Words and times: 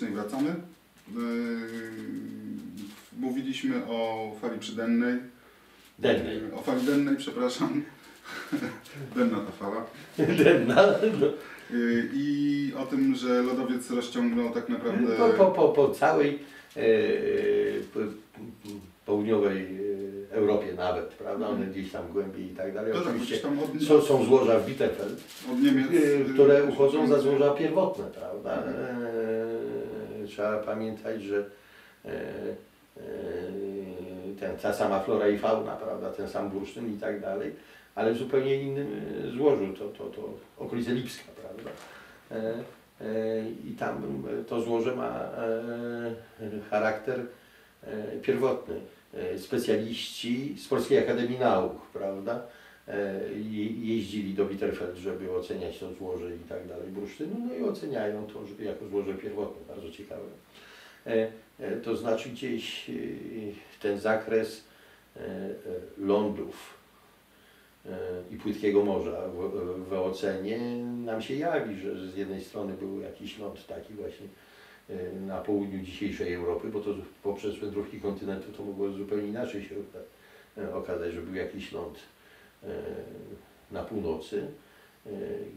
wracamy. 0.00 0.54
Mówiliśmy 3.18 3.86
o 3.86 4.30
fali 4.40 4.58
przydennej. 4.58 5.18
Dennej. 5.98 6.40
O 6.56 6.62
fali 6.62 6.86
dennej, 6.86 7.16
przepraszam. 7.16 7.82
Denna 9.16 9.40
ta 9.40 9.52
fala. 9.52 9.84
Denna. 10.44 10.74
No. 11.20 11.26
I 12.14 12.72
o 12.78 12.86
tym, 12.86 13.14
że 13.14 13.42
lodowiec 13.42 13.90
rozciągnął 13.90 14.50
tak 14.50 14.68
naprawdę. 14.68 15.16
Po, 15.16 15.28
po, 15.28 15.50
po, 15.50 15.68
po 15.68 15.94
całej 15.94 16.38
e, 16.76 16.82
po, 17.94 18.00
południowej 19.06 19.66
e, 20.30 20.34
Europie 20.34 20.72
nawet, 20.76 21.06
prawda? 21.06 21.48
One 21.48 21.66
gdzieś 21.66 21.92
tam 21.92 22.12
głębiej 22.12 22.52
i 22.52 22.56
tak 22.56 22.74
dalej. 22.74 22.92
To 22.92 23.00
tak, 23.00 23.08
Oczywiście 23.08 23.38
tam 23.38 23.58
od, 23.58 23.82
są, 23.82 24.00
są 24.02 24.24
złoża 24.24 24.60
w 24.60 24.66
Niemiec. 25.62 25.86
e, 25.88 26.32
które 26.32 26.64
uchodzą 26.64 27.08
za 27.08 27.20
złoża 27.20 27.50
pierwotne, 27.50 28.04
prawda? 28.04 28.62
Trzeba 30.26 30.58
pamiętać, 30.58 31.22
że 31.22 31.44
e, 32.04 32.08
e, 32.08 33.02
ten, 34.40 34.56
ta 34.56 34.72
sama 34.72 35.00
flora 35.00 35.28
i 35.28 35.38
fauna, 35.38 35.76
prawda? 35.76 36.10
Ten 36.10 36.28
sam 36.28 36.50
bursztyn 36.50 36.94
i 36.94 36.98
tak 36.98 37.20
dalej, 37.20 37.52
ale 37.94 38.12
w 38.12 38.18
zupełnie 38.18 38.62
innym 38.62 38.86
e, 39.24 39.30
złożu, 39.30 39.72
to, 39.78 39.88
to, 39.88 40.04
to 40.04 40.34
okolice 40.58 40.92
Lipska, 40.92 41.32
prawda? 41.42 41.70
I 43.64 43.72
tam 43.78 44.22
to 44.48 44.60
złoże 44.60 44.96
ma 44.96 45.30
charakter 46.70 47.20
pierwotny. 48.22 48.80
Specjaliści 49.38 50.56
z 50.58 50.68
Polskiej 50.68 50.98
Akademii 50.98 51.38
Nauk, 51.38 51.86
prawda? 51.92 52.42
E, 52.88 53.20
je- 53.50 53.94
jeździli 53.94 54.34
do 54.34 54.44
Bitterfeld, 54.46 54.96
żeby 54.96 55.32
oceniać 55.32 55.78
to 55.78 55.94
złoże 55.94 56.36
i 56.36 56.38
tak 56.48 56.68
dalej 56.68 56.88
bursztynu, 56.88 57.36
no 57.48 57.54
i 57.54 57.62
oceniają 57.62 58.26
to 58.26 58.62
jako 58.62 58.88
złoże 58.88 59.14
pierwotne, 59.14 59.74
bardzo 59.74 59.90
ciekawe. 59.90 60.22
E, 61.06 61.28
e, 61.60 61.76
To 61.76 61.96
znaczy 61.96 62.28
gdzieś 62.28 62.90
ten 63.82 63.98
zakres 64.00 64.64
lądów 65.98 66.74
i 68.30 68.36
płytkiego 68.36 68.84
morza 68.84 69.28
w, 69.28 69.88
w 69.88 69.92
ocenie 69.92 70.58
nam 71.04 71.22
się 71.22 71.34
jawi, 71.34 71.74
że 71.80 72.06
z 72.08 72.16
jednej 72.16 72.44
strony 72.44 72.72
był 72.74 73.00
jakiś 73.00 73.38
ląd 73.38 73.66
taki 73.66 73.94
właśnie 73.94 74.26
na 75.26 75.38
południu 75.40 75.78
dzisiejszej 75.82 76.34
Europy, 76.34 76.68
bo 76.68 76.80
to 76.80 76.94
poprzez 77.22 77.56
wędrówki 77.56 78.00
kontynentu 78.00 78.52
to 78.52 78.64
mogło 78.64 78.90
zupełnie 78.90 79.28
inaczej 79.28 79.62
się 79.64 79.74
oka- 79.74 80.74
okazać, 80.74 81.12
że 81.12 81.20
był 81.22 81.34
jakiś 81.34 81.72
ląd 81.72 81.98
na 83.70 83.82
północy, 83.82 84.46
e, 85.06 85.10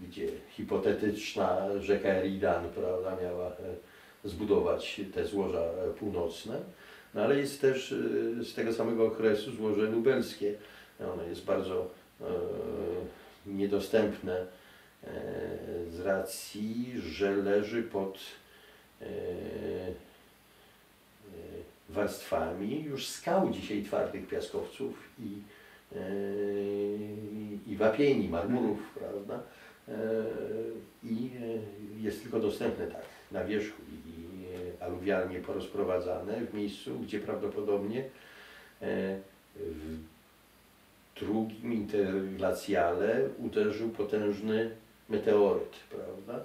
gdzie 0.07 0.27
hipotetyczna 0.49 1.67
rzeka 1.79 2.09
Eridan 2.09 2.69
prawda, 2.69 3.17
miała 3.23 3.47
e, 3.47 3.53
zbudować 4.23 5.01
te 5.13 5.25
złoża 5.25 5.59
e, 5.59 5.93
północne, 5.99 6.59
no 7.13 7.21
ale 7.21 7.37
jest 7.37 7.61
też 7.61 7.91
e, 7.91 8.43
z 8.43 8.53
tego 8.53 8.73
samego 8.73 9.07
okresu 9.07 9.51
złoże 9.51 9.81
lubelskie. 9.81 10.53
Ono 11.13 11.23
jest 11.23 11.45
bardzo 11.45 11.87
e, 12.21 12.25
niedostępne 13.45 14.37
e, 14.39 14.45
z 15.91 15.99
racji, 15.99 16.93
że 17.01 17.35
leży 17.35 17.83
pod 17.83 18.19
e, 19.01 19.05
e, 19.05 19.09
warstwami 21.89 22.83
już 22.83 23.07
skał 23.07 23.49
dzisiaj 23.49 23.83
twardych 23.83 24.27
piaskowców 24.27 25.09
i, 25.19 25.23
e, 25.23 25.56
i 27.67 27.75
wapieni, 27.75 28.29
marmurów, 28.29 28.79
prawda? 28.93 29.39
E, 29.87 29.93
I 31.03 31.29
e, 31.97 32.01
jest 32.01 32.21
tylko 32.21 32.39
dostępne 32.39 32.87
tak 32.87 33.05
na 33.31 33.43
wierzchu 33.43 33.81
i 33.81 34.83
aluwialnie 34.83 35.39
porozprowadzane 35.39 36.41
w 36.41 36.53
miejscu, 36.53 36.99
gdzie 36.99 37.19
prawdopodobnie 37.19 38.03
w 39.55 39.97
drugim 41.19 41.73
interglacjale 41.73 43.29
uderzył 43.37 43.89
potężny 43.89 44.71
meteoryt, 45.09 45.71
prawda, 45.89 46.43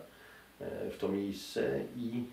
w 0.90 0.96
to 0.98 1.08
miejsce 1.08 1.80
i 1.96 2.24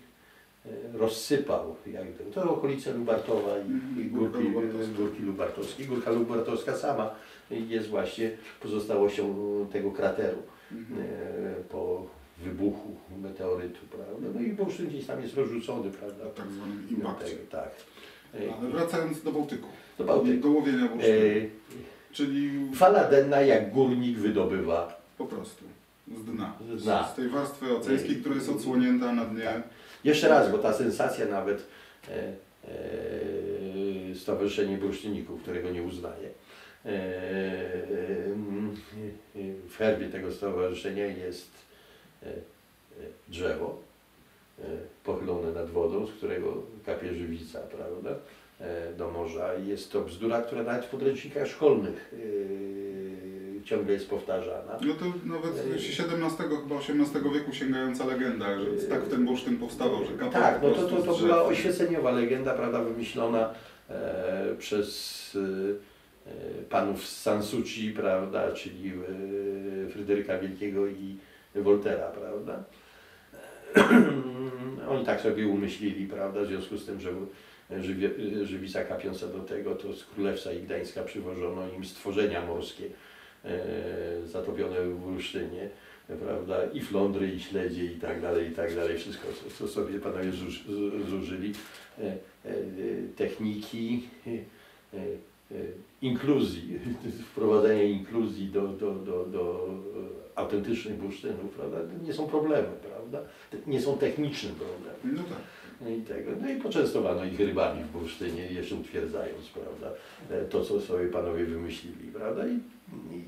rozsypał 0.94 1.76
jakby. 1.86 2.24
To 2.24 2.50
okolice 2.56 2.92
Lubartowa 2.92 3.58
i, 3.58 3.60
i 3.70 3.72
Mhm, 3.72 4.08
górki, 4.08 4.10
Górka 4.10 4.38
Lubartowska. 4.40 4.96
górki 4.96 5.22
Lubartowskie. 5.22 5.84
Górka 5.84 6.10
Lubartowska 6.10 6.76
sama 6.76 7.10
jest 7.50 7.88
właśnie 7.88 8.30
pozostałością 8.62 9.34
tego 9.72 9.90
krateru 9.90 10.38
Mhm. 10.72 11.00
e, 11.00 11.54
po 11.64 12.06
wybuchu 12.44 12.96
meteorytu, 13.22 13.80
prawda? 13.90 14.28
No 14.34 14.40
i 14.40 14.52
bursztyn 14.52 14.86
gdzieś 14.86 15.06
tam 15.06 15.22
jest 15.22 15.34
rozrzucony, 15.36 15.90
prawda? 15.90 16.24
Tak 16.36 16.46
zwanym 16.50 16.86
impakcie. 16.90 17.24
Tego, 17.30 17.50
tak. 17.50 17.70
E, 18.34 18.54
Ale 18.60 18.70
wracając 18.70 19.22
do 19.22 19.32
Bałtyku. 19.32 19.68
Do 19.98 20.04
Bałtyku. 20.04 20.42
Do 20.42 20.50
łowienia 20.50 20.88
bursztynu. 20.88 21.16
E, 21.18 21.60
Czyli 22.12 22.50
Fala 22.74 23.04
denna 23.10 23.40
jak 23.40 23.72
górnik 23.72 24.18
wydobywa. 24.18 25.00
po 25.18 25.26
prostu 25.26 25.64
z 26.20 26.24
dna. 26.24 26.52
Z 26.76 26.82
dna. 26.84 27.08
Z 27.08 27.14
tej 27.14 27.28
warstwy 27.28 27.76
oceańskiej, 27.76 28.16
która 28.16 28.34
jest 28.34 28.48
odsłonięta 28.48 29.12
na 29.12 29.24
dnie. 29.24 29.44
Tak. 29.44 29.62
Jeszcze 30.04 30.28
raz, 30.28 30.50
bo 30.50 30.58
ta 30.58 30.72
sensacja 30.72 31.26
nawet 31.26 31.66
e, 32.08 32.12
e, 32.12 34.14
Stowarzyszenie 34.14 34.76
Bursztyników, 34.76 35.42
którego 35.42 35.70
nie 35.70 35.82
uznaje, 35.82 36.28
e, 36.86 36.88
e, 36.88 36.90
w 39.68 39.76
herbie 39.78 40.08
tego 40.08 40.32
stowarzyszenia 40.32 41.06
jest 41.06 41.50
e, 42.22 42.26
e, 42.26 42.30
drzewo 43.28 43.78
e, 44.58 44.62
pochylone 45.04 45.52
nad 45.52 45.70
wodą, 45.70 46.06
z 46.06 46.12
którego 46.12 46.62
kapie 46.86 47.14
żywica, 47.14 47.60
prawda, 47.60 48.10
e, 48.60 48.92
do 48.92 49.10
morza. 49.10 49.54
I 49.54 49.68
Jest 49.68 49.92
to 49.92 50.00
bzdura, 50.00 50.42
która 50.42 50.62
nawet 50.62 50.84
w 50.84 50.90
podręcznikach 50.90 51.48
szkolnych 51.48 52.14
e, 52.14 52.16
ciągle 53.64 53.92
jest 53.92 54.10
powtarzana. 54.10 54.78
No 54.86 54.94
to 54.94 55.04
nawet 55.24 55.52
XVII, 55.74 55.96
chyba 56.60 56.76
XVIII 56.76 57.34
wieku 57.34 57.52
sięgająca 57.52 58.06
legenda, 58.06 58.46
że 58.58 58.86
tak 58.88 59.08
ten 59.08 59.24
bursztyn 59.24 59.56
powstawał, 59.56 60.04
że 60.04 60.12
kapał 60.12 60.42
Tak, 60.42 60.62
no 60.62 60.70
to, 60.70 60.82
to, 60.82 61.02
to 61.02 61.18
była 61.18 61.42
oświeceniowa 61.42 62.10
legenda, 62.10 62.54
prawda, 62.54 62.82
wymyślona 62.82 63.54
e, 63.90 64.54
przez 64.58 65.38
e, 66.26 66.30
e, 66.30 66.62
panów 66.62 67.06
z 67.06 67.22
Sansucci, 67.22 67.92
prawda, 67.92 68.52
czyli 68.52 68.92
e, 69.86 69.90
Fryderyka 69.90 70.38
Wielkiego 70.38 70.86
i 70.86 71.16
Woltera, 71.54 72.06
prawda. 72.06 72.64
Oni 74.90 75.06
tak 75.06 75.20
sobie 75.20 75.48
umyślili, 75.48 76.06
prawda, 76.06 76.40
w 76.40 76.46
związku 76.46 76.76
z 76.76 76.86
tym, 76.86 77.00
że 77.00 77.10
żywie, 77.78 78.10
żywica 78.42 78.84
kapiąca 78.84 79.26
do 79.26 79.38
tego, 79.38 79.74
to 79.74 79.92
z 79.92 80.04
Królewca 80.04 80.52
i 80.52 80.62
Gdańska 80.62 81.02
przywożono 81.02 81.68
im 81.76 81.84
stworzenia 81.84 82.46
morskie 82.46 82.84
e, 82.84 83.09
zatopione 84.24 84.80
w 84.80 84.94
bursztynie 84.94 85.68
prawda, 86.16 86.64
i 86.72 86.80
flądry, 86.80 87.28
i 87.28 87.40
śledzie, 87.40 87.84
i 87.84 87.96
tak 87.96 88.20
dalej, 88.20 88.48
i 88.48 88.54
tak 88.54 88.74
dalej, 88.74 88.98
wszystko, 88.98 89.28
co, 89.58 89.68
sobie 89.68 89.98
panowie 89.98 90.32
zuż, 90.32 90.64
zu- 90.66 91.06
zużyli, 91.10 91.52
e, 91.98 92.02
e, 92.02 92.16
techniki 93.16 94.08
e, 94.26 94.30
e, 94.98 95.04
inkluzji, 96.02 96.78
wprowadzenia 97.32 97.82
inkluzji 97.82 98.46
do, 98.46 98.68
do, 98.68 98.94
do, 98.94 99.24
do 99.24 99.68
autentycznych 100.34 100.94
bursztynów, 100.94 101.50
prawda, 101.56 101.78
nie 102.06 102.14
są 102.14 102.26
problemem, 102.26 102.72
prawda, 102.82 103.28
nie 103.66 103.80
są 103.80 103.98
technicznym 103.98 104.54
problemem. 104.54 104.96
No 105.04 105.22
tak. 105.22 105.38
I 105.88 106.02
tego. 106.02 106.30
No 106.42 106.50
i 106.50 106.56
poczęstowano 106.56 107.24
ich 107.24 107.40
rybami 107.40 107.84
w 107.84 107.90
bursztynie, 107.90 108.46
jeszcze 108.46 108.74
utwierdzając, 108.74 109.46
prawda, 109.46 109.96
e, 110.30 110.44
to, 110.44 110.64
co 110.64 110.80
sobie 110.80 111.06
panowie 111.06 111.44
wymyślili, 111.44 112.12
prawda, 112.14 112.46
i, 112.46 112.54
i 113.16 113.24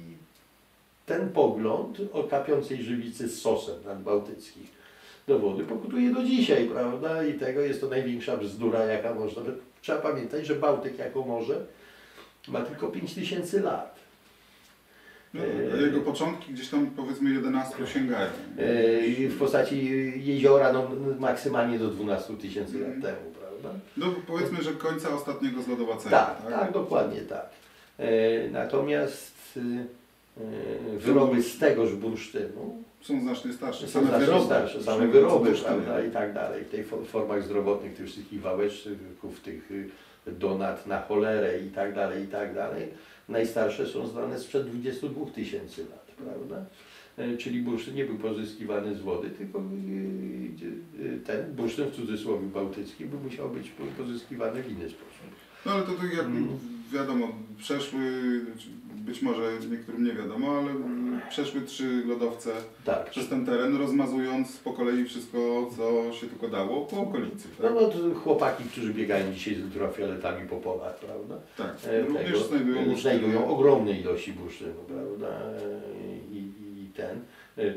ten 1.07 1.29
pogląd 1.29 1.99
o 2.13 2.25
kapiącej 2.25 2.83
żywicy 2.83 3.29
z 3.29 3.43
sosem 3.43 3.75
nadbałtyckich 3.85 4.83
do 5.27 5.39
wody 5.39 5.65
pokutuje 5.65 6.11
do 6.11 6.23
dzisiaj, 6.23 6.69
prawda? 6.69 7.25
I 7.25 7.35
tego 7.35 7.61
jest 7.61 7.81
to 7.81 7.89
największa 7.89 8.37
bzdura, 8.37 8.85
jaka 8.85 9.15
można. 9.15 9.43
Trzeba 9.81 9.99
pamiętać, 9.99 10.47
że 10.47 10.55
Bałtyk 10.55 10.99
jako 10.99 11.23
morze 11.23 11.67
ma 12.49 12.61
tylko 12.61 12.89
5000 12.89 13.61
lat. 13.61 13.92
No, 15.35 15.41
jego 15.87 16.01
początki 16.01 16.53
gdzieś 16.53 16.69
tam 16.69 16.87
powiedzmy 16.87 17.31
11 17.31 17.87
sięgają. 17.87 18.27
E, 18.59 19.29
W 19.29 19.39
postaci 19.39 19.87
jeziora 20.25 20.73
no, 20.73 20.91
maksymalnie 21.21 21.79
do 21.79 21.89
12 21.89 22.37
tysięcy 22.37 22.79
lat 22.79 22.93
temu, 23.03 23.31
prawda? 23.41 23.79
No 23.97 24.07
powiedzmy, 24.27 24.63
że 24.63 24.73
końca 24.73 25.15
ostatniego 25.15 25.63
zlodowacenia. 25.63 26.11
Tak, 26.17 26.37
tak, 26.51 26.73
dokładnie 26.73 27.21
tak. 27.21 27.47
E, 27.99 28.49
natomiast 28.51 29.35
e, 29.57 30.97
wyroby 30.99 31.43
z 31.43 31.59
tegoż 31.59 31.95
bursztynu 31.95 32.83
Są 33.01 33.21
znacznie 33.21 33.53
starsze. 33.53 33.87
są 33.89 33.93
Same 33.93 34.07
znacznie 34.07 34.27
wyroby. 34.27 34.45
starsze, 34.47 34.83
same 34.83 35.07
wyroby, 35.07 35.53
prawda, 35.53 36.05
i 36.05 36.11
tak 36.11 36.33
dalej. 36.35 36.65
W 36.65 36.69
tych 36.69 36.91
fo- 36.91 37.05
formach 37.05 37.43
zdrowotnych, 37.45 37.95
tych 37.95 38.07
wszystkich 38.07 38.41
wałeczków, 38.41 39.41
tych 39.45 39.71
y, 39.71 39.89
donat 40.27 40.87
na 40.87 41.01
cholerę 41.01 41.59
i 41.59 41.71
tak 41.71 41.95
dalej, 41.95 42.25
i 42.25 42.27
tak 42.27 42.55
dalej. 42.55 42.89
Najstarsze 43.33 43.87
są 43.87 44.07
znane 44.07 44.39
sprzed 44.39 44.67
22 44.67 45.27
tysięcy 45.27 45.83
lat, 45.91 46.13
prawda? 46.17 46.65
e, 47.17 47.37
czyli 47.37 47.63
bursztyn 47.63 47.95
nie 47.95 48.05
był 48.05 48.19
pozyskiwany 48.19 48.95
z 48.97 49.01
wody, 49.01 49.31
tylko 49.31 49.59
e, 49.59 49.63
e, 51.15 51.19
ten 51.19 51.55
bursztyn 51.55 51.91
w 51.91 51.95
cudzysłowie 51.97 52.47
bałtycki 52.47 53.05
by 53.05 53.17
musiał 53.17 53.51
być 53.51 53.69
po- 53.71 54.03
pozyskiwany 54.03 54.63
w 54.63 54.71
inny 54.71 54.89
sposób. 54.91 55.33
No 55.67 55.73
ale 55.73 55.83
to 55.83 55.93
tak 55.93 56.13
jak 56.17 56.27
Mm. 56.27 56.49
wiadomo, 56.93 57.29
przeszły, 57.59 58.01
być 59.05 59.23
może 59.23 59.43
niektórym 59.71 60.05
nie 60.05 60.13
wiadomo, 60.13 60.59
ale 60.59 60.71
przeszły 61.31 61.61
trzy 61.61 62.03
lodowce 62.07 62.51
Tak. 62.85 63.11
przez 63.11 63.29
ten 63.29 63.47
teren, 63.47 63.77
rozmazując 63.77 64.57
po 64.57 64.73
kolei 64.73 65.05
wszystko, 65.05 65.39
co 65.77 66.13
się 66.13 66.27
tylko 66.27 66.49
dało 66.49 66.87
po 66.87 67.01
okolicy. 67.01 67.49
No, 67.63 67.69
Tak, 67.69 67.75
no 67.75 67.89
to 67.89 68.15
chłopaki, 68.21 68.65
którzy 68.65 68.95
biegają 68.95 69.33
dzisiaj 69.33 69.55
z 69.55 69.65
ultrafioletami 69.65 70.49
po 70.49 70.57
polach, 70.57 70.97
prawda? 70.99 71.35
tak. 71.57 71.77
E, 71.87 72.03
również 72.03 72.33
tego, 72.33 72.39
znajdują 72.45 72.97
znajdują 72.97 73.49
ogromne 73.49 73.93
ilości 73.93 74.33
bursztynu, 74.33 74.75
prawda? 74.89 75.29
E, 75.29 75.61
I, 76.33 76.39
i 76.83 76.91
ten. 76.97 77.21
E, 77.59 77.63
e, 77.63 77.75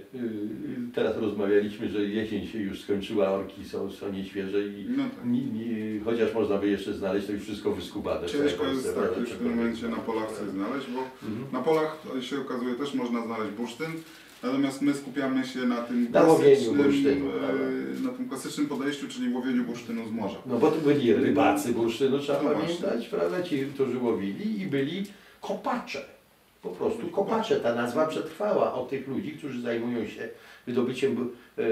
Teraz 0.93 1.17
rozmawialiśmy, 1.17 1.89
że 1.89 2.05
jesień 2.05 2.47
się 2.47 2.59
już 2.59 2.81
skończyła, 2.81 3.29
orki 3.31 3.65
są, 3.65 3.91
są 3.91 4.11
nieświeże 4.11 4.67
i 4.67 4.85
No 4.97 5.03
tak. 5.03 5.25
ni, 5.25 5.41
ni, 5.41 5.99
chociaż 6.05 6.33
można 6.33 6.57
by 6.57 6.67
jeszcze 6.69 6.93
znaleźć, 6.93 7.27
to 7.27 7.33
już 7.33 7.43
wszystko 7.43 7.71
wyskubane. 7.71 8.27
Ciężko 8.27 8.65
jest 8.67 8.95
tak 8.95 9.17
już 9.19 9.29
w 9.29 9.37
tym 9.37 9.55
momencie 9.55 9.87
na 9.89 9.97
polach 9.97 10.31
coś 10.31 10.49
znaleźć, 10.49 10.87
bo 10.93 11.27
Mhm. 11.27 11.47
na 11.51 11.59
polach 11.61 12.03
się 12.21 12.41
okazuje 12.41 12.75
też 12.75 12.93
można 12.93 13.25
znaleźć 13.25 13.51
bursztyn, 13.51 13.91
natomiast 14.43 14.81
my 14.81 14.93
skupiamy 14.93 15.45
się 15.45 15.59
na 15.59 15.77
tym 15.77 16.07
Na 16.11 16.21
klasycznym, 16.21 16.75
bursztynu, 16.77 17.29
e, 17.29 17.31
prawda? 17.31 17.63
na 18.03 18.09
tym 18.09 18.29
klasycznym 18.29 18.67
podejściu, 18.67 19.07
czyli 19.07 19.33
łowieniu 19.33 19.63
bursztynu 19.63 20.07
z 20.07 20.11
morza. 20.11 20.37
No 20.45 20.57
bo 20.57 20.71
to 20.71 20.77
byli 20.81 21.13
rybacy 21.13 21.71
bursztynu, 21.73 22.19
trzeba 22.19 22.43
No 22.43 22.49
pamiętać, 22.49 23.07
prawda? 23.07 23.43
Ci, 23.43 23.65
którzy 23.73 23.97
łowili 23.97 24.61
i 24.61 24.65
byli 24.67 25.03
kopacze. 25.41 26.14
Po 26.65 26.71
prostu 26.71 27.07
kopacze. 27.07 27.59
Ta 27.59 27.75
nazwa 27.75 28.07
przetrwała 28.07 28.73
od 28.73 28.89
tych 28.89 29.07
ludzi, 29.07 29.31
którzy 29.31 29.61
zajmują 29.61 30.07
się 30.07 30.29
wydobyciem 30.67 31.29
e, 31.57 31.63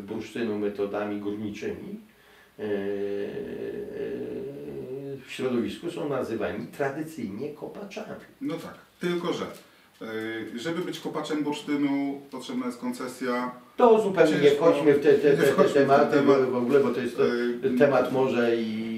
bursztynu 0.00 0.58
metodami 0.58 1.20
górniczymi. 1.20 2.00
E, 2.58 2.64
w 5.26 5.30
środowisku 5.30 5.90
są 5.90 6.08
nazywani 6.08 6.66
tradycyjnie 6.66 7.50
kopaczami. 7.50 8.06
No 8.40 8.54
tak, 8.54 8.74
tylko 9.00 9.32
że 9.32 9.44
e, 10.54 10.58
żeby 10.58 10.82
być 10.82 11.00
kopaczem 11.00 11.42
bursztynu 11.44 12.20
potrzebna 12.30 12.66
jest 12.66 12.78
koncesja. 12.78 13.50
To 13.76 14.02
zupełnie 14.02 14.38
nie 14.38 14.50
wchodźmy 14.50 14.94
w 14.94 15.02
te, 15.02 15.14
te, 15.14 15.36
te, 15.36 15.42
te 15.42 15.64
tematy 15.64 16.16
temat. 16.16 16.50
w 16.50 16.56
ogóle, 16.56 16.80
bo 16.80 16.90
to 16.90 17.00
jest 17.00 17.16
to, 17.16 17.22
e, 17.74 17.78
temat 17.78 18.12
morze 18.12 18.56
i... 18.56 18.94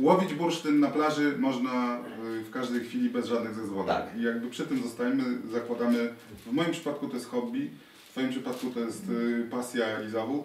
e, 0.00 0.02
Łowić 0.02 0.34
bursztyn 0.34 0.80
na 0.80 0.88
plaży 0.88 1.34
można 1.38 1.98
e, 1.98 2.13
każdej 2.54 2.80
chwili 2.84 3.10
bez 3.10 3.26
żadnych 3.26 3.54
zezwoleń. 3.54 3.86
Tak. 3.86 4.06
I 4.18 4.22
jakby 4.22 4.50
przy 4.50 4.64
tym 4.66 4.82
zostajemy, 4.82 5.24
zakładamy, 5.52 6.14
w 6.46 6.52
moim 6.52 6.70
przypadku 6.72 7.08
to 7.08 7.14
jest 7.14 7.28
hobby, 7.28 7.70
w 8.08 8.12
Twoim 8.12 8.30
przypadku 8.30 8.66
to 8.70 8.80
jest 8.80 9.02
e, 9.46 9.50
pasja 9.50 10.02
i 10.02 10.10
zawód. 10.10 10.44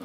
e, 0.00 0.04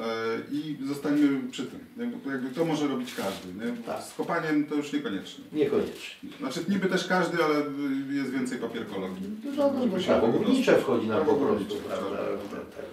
I 0.52 0.76
zostańmy 0.86 1.50
przy 1.50 1.66
tym. 1.66 1.80
Jakby, 1.96 2.30
jakby 2.30 2.50
to 2.50 2.64
może 2.64 2.88
robić 2.88 3.14
każdy. 3.14 3.54
Nie? 3.66 3.72
Tak. 3.86 4.02
Z 4.02 4.14
kopaniem 4.14 4.66
to 4.66 4.74
już 4.74 4.92
niekoniecznie. 4.92 5.44
Niekoniecznie. 5.52 6.30
Znaczy 6.40 6.60
niby 6.68 6.88
też 6.88 7.06
każdy, 7.08 7.44
ale 7.44 7.58
y, 7.58 8.14
jest 8.14 8.30
więcej 8.30 8.58
papierkologii. 8.58 9.28
No, 9.44 9.50
no, 9.56 9.86
no, 9.86 9.86
prostu- 9.86 10.32
górnicze 10.32 10.78
wchodzi 10.78 11.06
nam 11.06 11.24
po 11.24 11.34
prostu, 11.34 11.74
prawda, 11.76 12.16
Tak, 12.50 12.60
tak. 12.76 12.84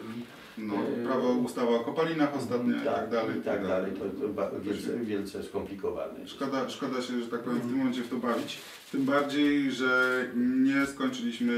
No, 0.57 0.73
prawo, 1.05 1.29
ustawa 1.29 1.71
o 1.71 1.79
kopalinach 1.79 2.35
ostatnio 2.37 2.77
i 2.77 2.81
tak 2.85 3.09
dalej. 3.09 3.37
I 3.39 3.41
tak 3.41 3.67
dalej, 3.67 3.91
to, 3.91 4.43
to 4.43 4.59
wielce, 4.61 4.97
wielce 4.99 5.43
skomplikowane. 5.43 6.27
Szkoda, 6.27 6.69
szkoda 6.69 7.01
się, 7.01 7.19
że 7.21 7.27
tak 7.27 7.39
powiem, 7.39 7.59
w 7.59 7.67
tym 7.67 7.77
momencie 7.77 8.01
w 8.01 8.09
to 8.09 8.15
bawić. 8.15 8.57
Tym 8.91 9.03
bardziej, 9.05 9.71
że 9.71 10.23
nie 10.35 10.85
skończyliśmy 10.85 11.53
y, 11.53 11.55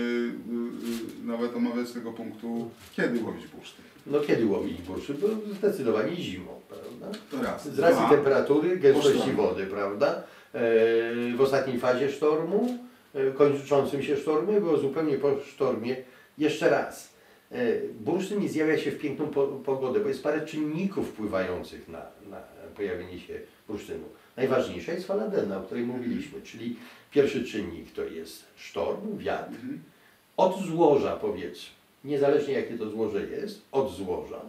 y, 1.24 1.28
nawet 1.28 1.56
omawiać 1.56 1.92
tego 1.92 2.12
punktu, 2.14 2.70
kiedy 2.96 3.24
łowić 3.24 3.48
bursztyn. 3.48 3.86
No 4.08 4.20
kiedy 4.20 4.46
łowić 4.46 4.82
burszy? 4.82 5.14
Bo 5.14 5.28
zdecydowanie 5.54 6.16
zimą, 6.16 6.52
prawda? 6.70 7.20
To 7.32 7.44
raz. 7.44 7.68
Z 7.70 7.80
racji 7.80 8.00
Dwa, 8.00 8.10
temperatury, 8.10 8.78
gęstości 8.78 9.32
wody, 9.32 9.66
prawda? 9.66 10.24
E, 10.54 11.36
W 11.38 11.42
ostatniej 11.42 11.80
fazie 11.80 12.12
sztormu, 12.12 12.78
e, 13.14 13.32
kończącym 13.32 14.04
się 14.04 14.18
sztormie, 14.18 14.62
było 14.62 14.78
zupełnie 14.78 15.18
po 15.18 15.40
sztormie. 15.40 15.96
Jeszcze 16.38 16.70
raz, 16.70 17.09
e, 17.09 17.09
bursztyn 18.00 18.40
nie 18.40 18.50
zjawia 18.50 18.78
się 18.78 18.92
w 18.92 19.00
piękną 19.00 19.28
po, 19.28 19.48
pogodę, 19.48 20.00
bo 20.00 20.08
jest 20.08 20.24
parę 20.24 20.46
czynników 20.46 21.10
wpływających 21.10 21.88
na, 21.88 22.02
na 22.30 22.42
pojawienie 22.76 23.20
się 23.20 23.40
bursztynu. 23.68 24.06
Najważniejsza 24.38 24.92
jest 24.92 25.08
fala 25.08 25.28
denna, 25.28 25.58
o 25.58 25.62
której 25.64 25.84
mówiliśmy, 25.84 26.42
czyli 26.42 26.76
pierwszy 27.12 27.44
czynnik 27.46 27.92
to 27.92 28.04
jest 28.04 28.46
sztorm, 28.56 29.18
wiatr, 29.18 29.56
Mhm. 29.56 29.84
od 30.38 30.60
złoża 30.60 31.16
powietrza, 31.16 31.72
niezależnie 32.04 32.54
jakie 32.54 32.78
to 32.78 32.90
złoże 32.90 33.28
jest, 33.28 33.62
od 33.72 33.92
złoża. 33.96 34.42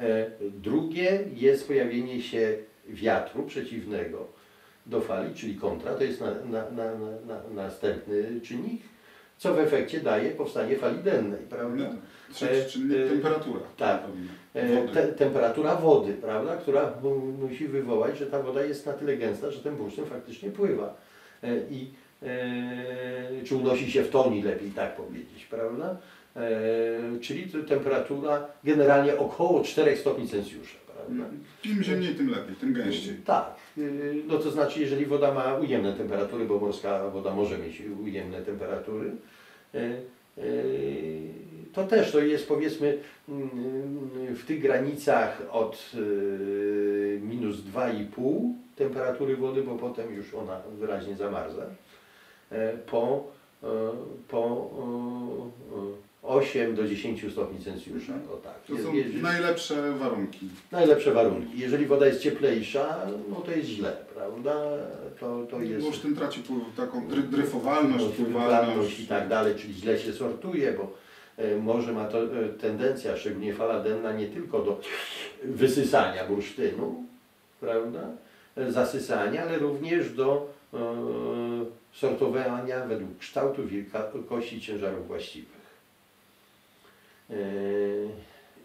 E, 0.00 0.30
Drugie 0.40 1.24
jest 1.36 1.66
pojawienie 1.66 2.22
się 2.22 2.56
wiatru 2.88 3.42
przeciwnego 3.42 4.26
do 4.86 5.00
fali, 5.00 5.34
czyli 5.34 5.54
kontra, 5.54 5.94
to 5.94 6.04
jest 6.04 6.20
na, 6.20 6.34
na, 6.34 6.70
na, 6.70 6.94
następny 7.54 8.40
czynnik, 8.40 8.82
co 9.38 9.54
w 9.54 9.58
efekcie 9.58 10.00
daje 10.00 10.30
powstanie 10.30 10.76
fali 10.76 10.98
dennej, 10.98 11.40
prawda? 11.50 11.84
Trzeci 12.32 12.72
czynnik 12.72 12.98
E, 12.98 13.08
temperatura. 13.08 13.60
tak. 13.76 14.02
E, 14.54 14.68
Wody. 14.68 14.92
Te, 14.92 15.08
temperatura 15.08 15.74
wody, 15.74 16.12
prawda, 16.14 16.56
która 16.56 16.92
mu, 17.02 17.14
musi 17.16 17.68
wywołać, 17.68 18.18
że 18.18 18.26
ta 18.26 18.42
woda 18.42 18.64
jest 18.64 18.86
na 18.86 18.92
tyle 18.92 19.16
gęsta, 19.16 19.50
że 19.50 19.58
ten 19.60 19.76
bursztyn 19.76 20.04
faktycznie 20.06 20.50
pływa. 20.50 20.94
E, 21.42 21.48
I 21.70 21.90
e, 22.22 23.44
czy 23.44 23.56
unosi 23.56 23.90
się 23.92 24.02
w 24.02 24.10
toni, 24.10 24.42
lepiej 24.42 24.70
tak 24.70 24.96
powiedzieć, 24.96 25.46
prawda? 25.50 25.96
E, 26.36 26.40
czyli 27.20 27.52
temperatura 27.68 28.46
generalnie 28.64 29.18
około 29.18 29.62
4 29.64 29.96
stopni 29.96 30.28
Celsjusza? 30.28 30.76
Im 31.64 31.82
ziemniej, 31.82 32.14
tym 32.14 32.30
lepiej, 32.30 32.56
tym 32.56 32.72
gęściej. 32.72 33.14
Tak, 33.24 33.54
y, 33.78 34.22
no 34.26 34.38
to 34.38 34.50
znaczy, 34.50 34.80
jeżeli 34.80 35.06
woda 35.06 35.34
ma 35.34 35.54
ujemne 35.54 35.92
temperatury, 35.92 36.44
bo 36.44 36.58
morska 36.58 37.10
woda 37.10 37.34
może 37.34 37.58
mieć 37.58 37.82
ujemne 38.04 38.42
temperatury, 38.42 39.12
y, 39.74 39.78
y, 40.38 41.28
to 41.72 41.84
też 41.84 42.12
to 42.12 42.20
jest 42.20 42.48
powiedzmy 42.48 42.98
mm, 43.28 43.48
w 44.34 44.44
tych 44.44 44.62
granicach 44.62 45.42
od 45.50 45.92
minus 47.20 47.56
2,5 47.56 48.52
temperatury 48.76 49.36
wody, 49.36 49.62
bo 49.62 49.76
potem 49.76 50.14
już 50.14 50.34
ona 50.34 50.60
wyraźnie 50.78 51.16
zamarza, 51.16 51.66
po, 52.86 53.32
po 54.28 54.70
8 56.28 56.74
do 56.74 56.88
10 56.88 57.32
stopni 57.32 57.64
Celsjusza. 57.64 58.12
O 58.32 58.36
tak. 58.36 58.54
To 58.66 58.82
są 58.82 58.92
jest- 58.94 59.14
najlepsze 59.22 59.92
warunki. 59.92 60.48
najlepsze 60.72 61.12
warunki. 61.12 61.58
Jeżeli 61.58 61.86
woda 61.86 62.06
jest 62.06 62.20
cieplejsza, 62.20 63.06
no 63.30 63.36
to 63.36 63.50
jest 63.50 63.68
źle, 63.68 63.96
prawda? 64.14 64.54
To, 65.20 65.46
to 65.50 65.60
jest 65.60 65.86
Bursztyn 65.86 66.16
traci 66.16 66.40
pływ- 66.40 66.76
taką 66.76 67.08
dry, 67.08 67.22
dryfowalność, 67.22 68.04
no, 68.04 68.24
pływalność. 68.24 69.00
i 69.00 69.06
tak 69.06 69.28
dalej, 69.28 69.54
czyli 69.54 69.74
źle 69.74 69.98
się 69.98 70.12
sortuje, 70.12 70.72
bo 70.72 70.92
e, 71.36 71.56
morze 71.56 71.92
ma 71.92 72.04
to 72.04 72.22
e, 72.22 72.48
tendencja, 72.48 73.16
szczególnie 73.16 73.54
fala 73.54 73.80
denna, 73.80 74.12
nie 74.12 74.26
tylko 74.26 74.58
do 74.62 74.80
wysysania 75.44 76.24
bursztynu, 76.26 77.04
prawda? 77.60 78.00
E, 78.56 78.72
Zasysania, 78.72 79.42
ale 79.42 79.58
również 79.58 80.12
do 80.12 80.58
sortowania 81.92 82.86
według 82.86 83.18
kształtu, 83.18 83.62
wielkości 83.66 84.60
ciężarów 84.60 85.06
właściwych. 85.06 85.57
E, 87.30 87.34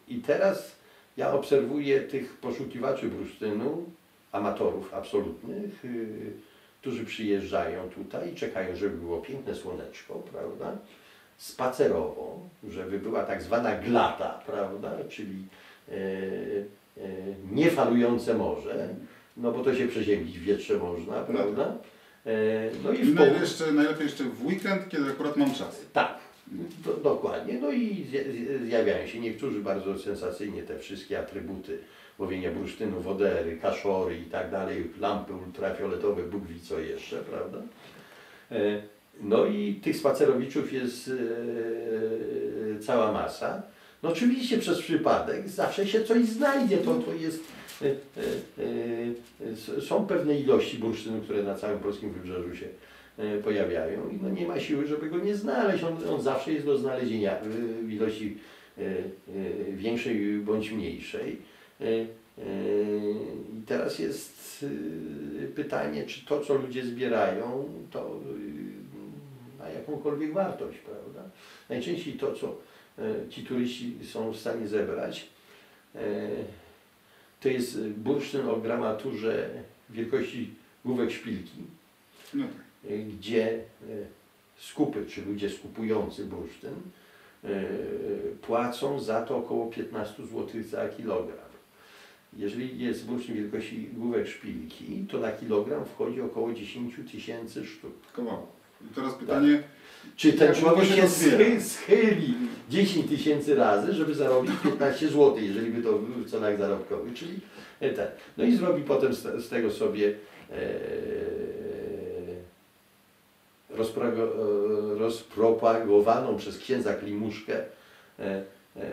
I 0.08 0.16
teraz 0.16 0.76
ja 1.18 1.34
obserwuję 1.34 2.00
tych 2.00 2.38
poszukiwaczy 2.38 3.08
bursztynu, 3.08 3.84
amatorów 4.32 4.94
absolutnych, 4.94 5.86
y, 5.86 6.32
którzy 6.82 7.06
przyjeżdżają 7.06 7.90
tutaj 7.90 8.32
i 8.34 8.36
czekają, 8.36 8.76
żeby 8.76 8.98
było 8.98 9.18
piękne 9.18 9.56
słoneczko, 9.56 10.14
prawda? 10.14 10.78
Spacerowo, 11.38 12.40
żeby 12.70 13.00
była 13.00 13.24
tak 13.24 13.42
zwana 13.44 13.76
glata, 13.76 14.42
prawda? 14.46 14.92
Czyli 15.10 15.36
e, 15.90 15.94
niefalujące 17.52 18.34
morze, 18.34 18.90
no 19.38 19.52
bo 19.52 19.64
to 19.64 19.76
się 19.76 19.88
przeziębić 19.88 20.40
w 20.40 20.44
wietrze 20.44 20.78
można, 20.78 21.14
prawda? 21.14 21.78
E, 22.26 22.32
no 22.84 22.92
i 22.92 23.00
I 23.00 23.04
w 23.04 23.16
najlepiej 23.16 23.38
poł- 23.40 23.42
jeszcze, 23.42 23.72
najlepiej 23.72 24.04
jeszcze 24.06 24.24
w 24.24 24.46
weekend, 24.46 24.90
kiedy 24.90 25.10
akurat 25.10 25.38
mam 25.38 25.54
czas. 25.54 25.82
tak, 25.94 26.13
do, 26.86 26.94
dokładnie. 26.94 27.54
No 27.62 27.72
i 27.72 28.06
zja- 28.12 28.32
zja- 28.32 28.66
zjawiają 28.68 29.08
się 29.08 29.20
niektórzy 29.20 29.60
bardzo 29.60 30.00
sensacyjnie 30.00 30.64
te 30.64 30.80
wszystkie 30.80 31.20
atrybuty 31.20 31.78
łowienia 32.20 32.52
bursztynu, 32.52 33.02
wodery, 33.02 33.58
kaszory 33.62 34.18
i 34.18 34.24
tak 34.26 34.52
dalej, 34.52 34.84
lampy 35.00 35.34
ultrafioletowe, 35.34 36.24
Bóg 36.24 36.48
wie 36.48 36.60
co 36.60 36.80
jeszcze, 36.80 37.16
prawda? 37.18 37.58
E, 38.52 38.82
No 39.22 39.46
i 39.46 39.76
tych 39.84 39.98
spacerowiczów 39.98 40.74
jest 40.74 41.08
e, 41.08 41.14
cała 42.80 43.12
masa. 43.12 43.62
No 44.04 44.10
oczywiście 44.10 44.58
przez 44.58 44.80
przypadek 44.82 45.50
zawsze 45.50 45.88
się 45.88 46.04
coś 46.04 46.26
znajdzie, 46.26 46.78
to, 46.78 46.96
to 46.96 47.14
jest, 47.14 47.44
e, 47.82 47.96
są 49.82 50.08
pewne 50.08 50.40
ilości 50.40 50.78
bursztynu, 50.78 51.22
które 51.22 51.44
na 51.44 51.56
całym 51.56 51.80
polskim 51.80 52.12
wybrzeżu 52.14 52.56
się 52.56 52.66
pojawiają 53.44 54.10
i 54.10 54.20
no 54.24 54.30
nie 54.30 54.48
ma 54.48 54.60
siły, 54.60 54.88
żeby 54.88 55.10
go 55.10 55.18
nie 55.18 55.36
znaleźć. 55.36 55.84
On, 55.84 55.98
on 56.10 56.22
zawsze 56.22 56.54
jest 56.54 56.66
do 56.66 56.78
znalezienia 56.78 57.40
e, 57.40 57.44
w 57.84 57.92
ilości 57.92 58.38
e, 58.78 58.82
e, 58.82 58.94
większej 59.74 60.38
bądź 60.38 60.72
mniejszej. 60.72 61.38
E, 61.82 61.86
e, 61.86 62.06
I 63.60 63.62
teraz 63.66 64.00
jest 64.00 64.66
e, 65.44 65.48
pytanie, 65.48 66.06
czy 66.06 66.26
to, 66.26 66.40
co 66.40 66.54
ludzie 66.54 66.86
zbierają, 66.86 67.70
to 67.92 68.20
e, 69.60 69.64
ma 69.64 69.70
jakąkolwiek 69.70 70.34
wartość, 70.34 70.78
prawda? 70.80 71.30
Najczęściej 71.70 72.14
to, 72.14 72.34
co 72.34 72.56
e, 73.00 73.30
ci 73.30 73.44
turyści 73.44 73.96
są 74.12 74.32
w 74.32 74.38
stanie 74.38 74.68
zebrać, 74.68 75.28
e, 75.96 76.30
to 77.42 77.50
jest 77.50 77.88
bursztyn 77.88 78.50
o 78.50 78.56
gramaturze 78.56 79.50
wielkości 79.90 80.50
główek 80.86 81.12
szpilki, 81.12 81.58
No 82.34 82.44
tak. 82.44 82.73
E, 82.90 82.98
gdzie 82.98 83.46
e, 83.54 83.62
skupy, 84.58 85.06
czy 85.06 85.22
ludzie 85.26 85.50
skupujący 85.50 86.26
bursztyn, 86.26 86.74
e, 87.44 87.50
płacą 88.42 89.00
za 89.00 89.22
to 89.22 89.38
około 89.38 89.66
15 89.72 90.24
zł 90.26 90.48
za 90.70 90.90
kilogram. 90.90 91.38
Jeżeli 92.38 92.80
jest 92.80 93.06
bursztyn 93.06 93.36
wielkości 93.36 93.90
główek 93.94 94.28
szpilki, 94.28 95.06
to 95.12 95.20
na 95.20 95.32
kilogram 95.32 95.86
wchodzi 95.86 96.22
około 96.22 96.54
10 96.54 96.96
tysięcy 97.12 97.66
sztuk. 97.66 97.92
Kawałek. 98.16 98.46
I 98.92 98.96
teraz 98.96 99.14
pytanie, 99.14 99.64
Czy 100.16 100.34
ten 100.34 100.56
człowiek 100.56 100.86
się 100.86 100.96
się 100.96 101.02
rozwija? 101.02 101.38
schy- 101.38 101.62
schyli 101.62 102.34
10 102.70 103.10
tysięcy 103.10 103.56
razy, 103.56 103.94
żeby 103.94 104.16
zarobić 104.16 104.52
15 104.64 105.08
zł, 105.08 105.38
jeżeli 105.38 105.72
by 105.72 105.82
to 105.84 105.94
był 105.94 106.24
w 106.26 106.32
cenach 106.32 106.58
zarobkowych, 106.58 107.14
czyli 107.14 107.40
e, 107.80 107.90
tak. 107.90 108.12
No 108.38 108.44
i 108.44 108.56
zrobi 108.56 108.84
potem 108.84 109.14
z, 109.14 109.50
tego 109.50 109.72
sobie 109.72 110.08
e, 110.08 110.14
rozpropagowaną 114.98 116.38
przez 116.38 116.58
księdza 116.58 116.94
Klimuszkę 116.94 117.56
e, 118.20 118.44
e, 118.76 118.84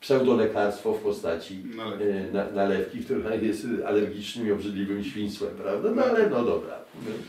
pseudolekarstwo 0.00 0.92
w 0.92 1.02
postaci 1.02 1.64
należy. 1.76 2.04
e, 2.04 2.32
na, 2.32 2.50
nalewki, 2.50 3.04
która 3.04 3.34
jest 3.34 3.66
alergicznym 3.86 4.48
i 4.48 4.52
obrzydliwym 4.52 5.04
świństwem, 5.04 5.48
prawda? 5.62 5.90
No 5.90 6.04
ale 6.04 6.30
no 6.30 6.44
dobra. 6.44 6.78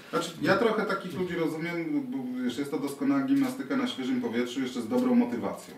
Znaczy, 0.10 0.32
ja 0.42 0.58
trochę 0.58 0.86
takich 0.86 1.20
ludzi 1.20 1.36
rozumiem, 1.36 2.08
bo 2.12 2.44
wiesz, 2.44 2.58
jest 2.58 2.72
to 2.72 2.80
doskonała 2.80 3.22
gimnastyka 3.22 3.78
na 3.78 3.88
świeżym 3.88 4.22
powietrzu, 4.22 4.62
jeszcze 4.62 4.82
z 4.82 4.88
dobrą 4.88 5.16
motywacją. 5.16 5.76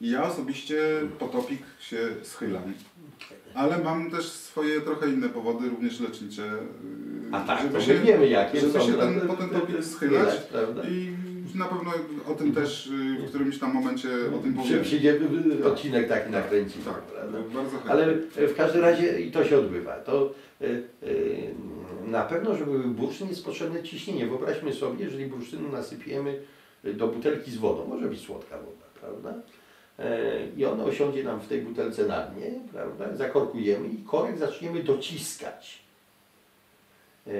I 0.00 0.10
ja 0.10 0.24
osobiście 0.24 0.76
po 1.18 1.28
topik 1.28 1.62
się 1.80 1.98
schylam. 2.22 2.62
Ale 3.54 3.78
mam 3.78 4.10
też 4.10 4.24
swoje 4.28 4.80
trochę 4.80 5.08
inne 5.08 5.28
powody, 5.28 5.68
również 5.68 6.00
lecznicze, 6.00 6.42
A 7.32 7.40
tak, 7.40 7.62
żeby 7.62 7.74
to 7.74 7.80
się, 7.80 7.94
my 7.94 8.00
wiemy 8.00 8.28
jakie 8.28 8.60
żeby 8.60 8.72
są. 8.72 8.86
się 8.86 8.92
ten, 8.92 9.20
po 9.20 9.36
ten 9.36 9.48
topik 9.48 9.84
schylać. 9.84 10.28
I 10.90 11.12
na 11.54 11.64
pewno 11.64 11.90
o 12.28 12.34
tym 12.34 12.52
też 12.52 12.86
yy, 13.18 13.26
w 13.26 13.28
którymś 13.28 13.58
tam 13.58 13.74
momencie 13.74 14.08
o 14.34 14.38
tym 14.38 14.54
powiem. 14.54 14.82
przyjdzie 14.82 15.20
odcinek 15.64 16.08
taki 16.08 16.30
nakręcimy. 16.30 16.84
Tak, 16.84 17.02
prawda? 17.02 17.38
bardzo 17.54 17.70
chętnie. 17.70 17.90
Ale 17.90 18.14
w 18.48 18.54
każdym 18.56 18.82
razie 18.82 19.20
i 19.20 19.30
to 19.30 19.44
się 19.44 19.58
odbywa. 19.58 19.92
To 19.92 20.34
y, 20.62 20.82
y, 21.02 21.54
na 22.06 22.22
pewno, 22.22 22.56
żeby 22.56 22.78
był 22.78 22.90
bursztyn 22.90 23.28
jest 23.28 23.44
potrzebne 23.44 23.82
ciśnienie. 23.82 24.26
Wyobraźmy 24.26 24.72
sobie, 24.72 25.04
jeżeli 25.04 25.26
bursztynu 25.26 25.72
nasypiemy 25.72 26.42
do 26.84 27.08
butelki 27.08 27.50
z 27.50 27.56
wodą, 27.56 27.86
może 27.86 28.06
być 28.08 28.20
słodka 28.20 28.56
woda, 28.58 28.86
prawda? 29.00 29.34
E, 29.98 30.28
I 30.56 30.64
ona 30.64 30.84
osiądzie 30.84 31.24
nam 31.24 31.40
w 31.40 31.48
tej 31.48 31.62
butelce 31.62 32.06
na 32.06 32.22
dnie, 32.22 32.50
prawda? 32.72 33.16
Zakorkujemy 33.16 33.88
i 33.88 33.96
korek 33.96 34.38
zaczniemy 34.38 34.82
dociskać. 34.82 35.78
E, 37.26 37.30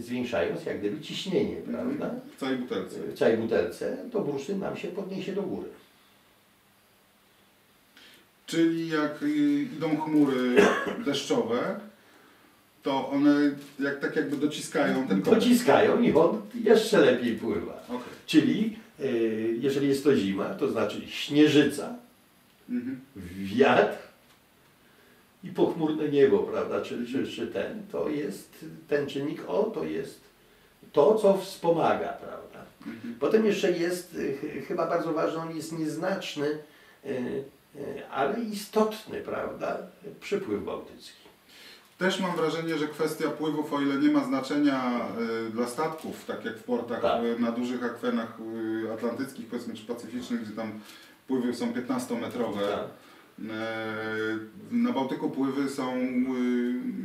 Zwiększając 0.00 0.64
jak 0.64 0.78
gdyby 0.78 1.00
ciśnienie, 1.00 1.56
prawda? 1.56 2.04
Mhm. 2.04 2.20
W 2.36 2.40
całej 2.40 2.56
butelce. 2.56 2.98
w 3.00 3.18
całej 3.18 3.36
butelce, 3.36 3.96
to 4.12 4.20
bursztyn 4.20 4.58
nam 4.58 4.76
się 4.76 4.88
podniesie 4.88 5.32
do 5.32 5.42
góry. 5.42 5.68
Czyli 8.46 8.88
jak 8.88 9.22
y, 9.22 9.28
idą 9.76 9.96
chmury 9.96 10.56
deszczowe, 11.06 11.80
to 12.82 13.08
one 13.10 13.50
jak 13.80 14.00
tak 14.00 14.16
jakby 14.16 14.36
dociskają 14.36 15.08
ten 15.08 15.22
korek. 15.22 15.38
Dociskają 15.40 16.00
i 16.02 16.12
on 16.12 16.42
jeszcze 16.64 17.00
lepiej 17.00 17.36
pływa. 17.36 17.82
Okej. 17.88 18.12
Czyli 18.26 18.76
y, 19.00 19.56
jeżeli 19.60 19.88
jest 19.88 20.04
to 20.04 20.16
zima, 20.16 20.44
to 20.54 20.68
znaczy 20.68 21.00
śnieżyca, 21.06 21.94
Mhm. 22.70 23.00
wiatr 23.44 23.98
i 25.44 25.48
pochmurne 25.48 26.08
niebo, 26.08 26.38
prawda, 26.38 26.80
czy, 26.80 27.06
czy, 27.06 27.26
czy 27.26 27.46
ten, 27.46 27.82
to 27.92 28.08
jest 28.08 28.64
ten 28.88 29.06
czynnik 29.06 29.42
O, 29.48 29.62
to 29.62 29.84
jest 29.84 30.20
to, 30.92 31.14
co 31.14 31.38
wspomaga, 31.38 32.08
prawda. 32.12 32.64
Mhm. 32.86 33.14
Potem 33.20 33.46
jeszcze 33.46 33.72
jest, 33.72 34.14
y, 34.14 34.36
ch- 34.36 34.66
chyba 34.68 34.86
bardzo 34.86 35.12
ważny, 35.12 35.38
on 35.40 35.56
jest 35.56 35.78
nieznaczny, 35.78 36.46
y, 36.46 37.08
y, 37.76 38.08
ale 38.10 38.40
istotny, 38.40 39.20
prawda, 39.20 39.78
przypływ 40.20 40.64
bałtycki. 40.64 41.19
Też 42.00 42.20
mam 42.20 42.36
wrażenie, 42.36 42.78
że 42.78 42.88
kwestia 42.88 43.28
pływów, 43.28 43.72
o 43.72 43.80
ile 43.80 43.96
nie 43.96 44.10
ma 44.10 44.24
znaczenia 44.24 45.00
y, 45.48 45.50
dla 45.50 45.66
statków, 45.66 46.24
tak 46.24 46.44
jak 46.44 46.58
w 46.58 46.62
portach 46.64 47.00
Tak. 47.02 47.24
y, 47.24 47.38
na 47.40 47.52
dużych 47.52 47.84
akwenach 47.84 48.38
y, 48.84 48.92
atlantyckich, 48.92 49.46
powiedzmy, 49.46 49.74
czy 49.74 49.84
pacyficznych, 49.84 50.42
gdzie 50.44 50.52
tam 50.52 50.72
pływy 51.28 51.54
są 51.54 51.72
15-metrowe. 51.72 52.60
Tak. 52.60 52.84
Na 54.70 54.92
Bałtyku 54.92 55.30
pływy 55.30 55.68
są 55.70 55.94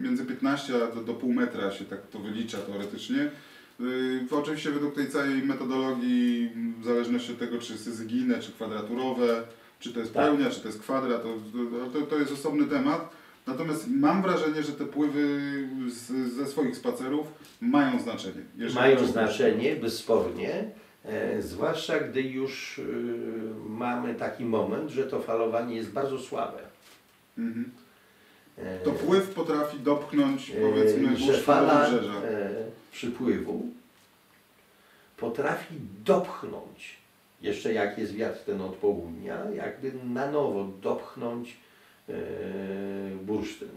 między 0.01 0.25
15 0.25 0.73
a 0.75 0.95
do, 0.95 1.01
do 1.01 1.13
pół 1.13 1.33
metra 1.33 1.71
się 1.71 1.85
tak 1.85 2.07
to 2.07 2.19
wylicza 2.19 2.57
teoretycznie. 2.57 3.29
Oczywiście 4.31 4.71
według 4.71 4.95
tej 4.95 5.07
całej 5.07 5.43
metodologii, 5.43 6.51
w 6.81 6.85
zależności 6.85 7.31
od 7.31 7.39
tego, 7.39 7.57
czy 7.57 7.77
syzyginę, 7.77 8.39
czy 8.39 8.51
kwadraturowe, 8.51 9.43
czy 9.79 9.93
to 9.93 9.99
jest 9.99 10.13
Tak. 10.13 10.25
pełnia, 10.25 10.49
czy 10.49 10.59
to 10.59 10.67
jest 10.67 10.79
kwadrat, 10.81 11.23
to, 11.23 11.29
to, 11.93 12.05
to 12.05 12.19
jest 12.19 12.31
osobny 12.31 12.65
temat. 12.65 13.09
Natomiast 13.47 13.87
mam 13.87 14.21
wrażenie, 14.21 14.63
że 14.63 14.71
te 14.71 14.85
pływy 14.85 15.39
z, 15.87 16.33
ze 16.33 16.45
swoich 16.47 16.75
spacerów 16.77 17.27
mają 17.61 17.99
znaczenie. 17.99 18.41
Mają 18.75 18.95
znaczenie, 19.07 19.75
bezspornie, 19.75 20.63
e, 21.05 21.41
zwłaszcza 21.41 21.99
gdy 21.99 22.21
już 22.21 22.77
y, 22.79 22.83
mamy 23.69 24.15
taki 24.15 24.45
moment, 24.45 24.89
że 24.89 25.03
to 25.03 25.19
falowanie 25.19 25.75
jest 25.75 25.91
bardzo 25.91 26.19
słabe. 26.19 26.59
Mhm. 27.37 27.71
E, 28.57 28.79
To 28.79 28.91
pływ 28.91 29.29
potrafi 29.29 29.79
dopchnąć, 29.79 30.49
e, 30.51 30.53
powiedzmy, 30.61 31.17
że 31.17 31.33
fala 31.37 31.87
e, 31.89 32.49
przypływu 32.91 33.65
potrafi 35.17 35.75
dopchnąć, 36.05 36.97
jeszcze 37.41 37.73
jak 37.73 37.97
jest 37.97 38.13
wiatr 38.13 38.39
ten 38.39 38.61
od 38.61 38.75
południa, 38.75 39.37
jakby 39.55 39.91
na 40.05 40.31
nowo 40.31 40.63
dopchnąć 40.81 41.49
e, 41.51 41.55
bursztyn. 43.21 43.69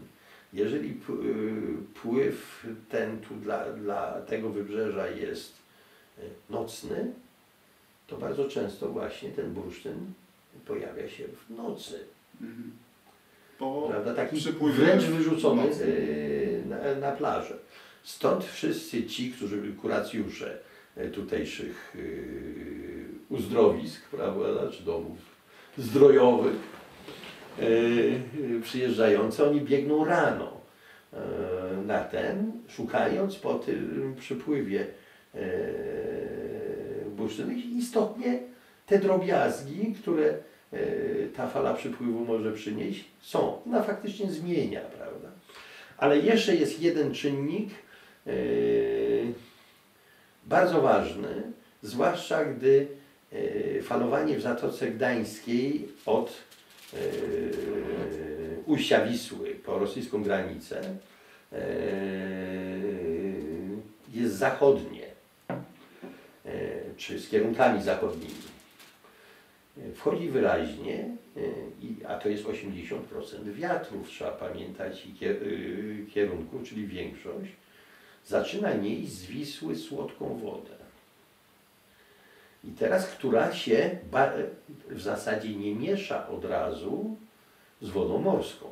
Jeżeli 0.52 0.90
y, 0.90 0.94
pływ 2.02 2.66
ten 2.88 3.20
tu 3.20 3.35
dla, 3.35 3.73
dla 3.73 4.20
tego 4.20 4.50
wybrzeża 4.50 5.08
jest 5.08 5.52
e, 6.18 6.23
nocny, 6.50 7.12
to 8.06 8.16
bardzo 8.16 8.49
często 8.49 8.88
właśnie 8.88 9.30
ten 9.30 9.54
bursztyn 9.54 10.12
pojawia 10.66 11.08
się 11.08 11.25
w 11.28 11.56
nocy. 11.56 11.99
Mhm. 12.40 12.73
Po 13.58 13.87
Prawda? 13.90 14.14
Taki 14.14 14.40
wręcz 14.73 15.04
wyrzucony 15.04 15.62
na, 16.66 16.94
na 16.94 17.12
plażę. 17.12 17.54
Stąd 18.02 18.44
wszyscy 18.44 19.06
ci, 19.06 19.32
którzy 19.32 19.73
kuracjusze 19.73 20.58
y, 20.99 21.11
tutejszych 21.11 21.97
uzdrowisk, 23.28 24.08
prawda, 24.08 24.70
czy 24.73 24.82
domów 24.82 25.18
zdrojowych 25.78 26.77
przyjeżdżający, 28.62 29.47
oni 29.47 29.61
biegną 29.61 30.05
rano 30.05 30.61
y, 31.12 31.17
na 31.87 32.00
ten, 32.05 32.53
szukając 32.69 33.37
po 33.37 33.55
tym 33.55 34.15
przypływie 34.21 34.87
y, 35.35 35.38
bursztynu. 37.17 37.53
I 37.53 37.79
Istotnie 37.79 38.38
te 38.87 38.99
drobiazgi, 38.99 39.95
które 40.03 40.35
ta 41.37 41.47
fala 41.47 41.75
przypływu 41.75 42.25
może 42.25 42.53
przynieść, 42.53 43.05
są. 43.21 43.62
Ona 43.67 43.83
faktycznie 43.83 44.31
zmienia, 44.31 44.81
prawda? 44.81 45.29
Ale 45.99 46.19
jeszcze 46.19 46.57
jest 46.57 46.83
jeden 46.83 47.15
czynnik 47.15 47.71
bardzo 50.47 50.81
ważny, 50.81 51.43
zwłaszcza 51.83 52.45
gdy 52.45 52.87
falowanie 53.83 54.37
w 54.37 54.43
Zatoce 54.43 54.91
Gdańskiej 54.91 55.88
od 56.07 56.33
ujścia 58.66 59.07
Wisły 59.07 59.54
po 59.54 59.78
rosyjską 59.78 60.23
granicę 60.23 60.80
e, 61.52 61.59
jest 64.14 64.35
zachodnie, 64.35 65.07
e, 65.49 65.57
czy 66.97 67.18
z 67.18 67.28
kierunkami 67.28 67.83
zachodnimi 67.83 68.35
wchodzi 69.95 70.28
wyraźnie, 70.28 71.16
e, 72.02 72.09
a 72.09 72.18
to 72.18 72.28
jest 72.28 72.45
80% 72.45 73.52
wiatrów, 73.52 74.09
trzeba 74.09 74.30
pamiętać, 74.30 75.07
i 75.07 75.14
kier- 75.14 76.07
kierunków, 76.14 76.68
czyli 76.68 76.87
większość, 76.87 77.50
zaczyna 78.26 78.73
nieść 78.73 79.09
z 79.09 79.26
Wisły 79.26 79.76
słodką 79.76 80.38
wodę. 80.38 80.88
I 82.65 82.71
teraz, 82.71 83.07
która 83.07 83.55
się 83.55 83.99
w 84.91 85.00
zasadzie 85.00 85.57
nie 85.57 85.75
miesza 85.75 86.29
od 86.29 86.45
razu 86.45 87.17
z 87.83 87.91
wodą 87.91 88.19
morską. 88.19 88.67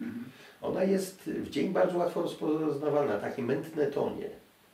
Mhm. 0.00 0.24
Ona 0.62 0.84
jest 0.84 1.22
w 1.22 1.50
dzień 1.50 1.72
bardzo 1.72 1.98
łatwo 1.98 2.22
rozpoznawalna, 2.22 3.18
takie 3.18 3.42
mętne 3.42 3.86
tonie. 3.86 4.28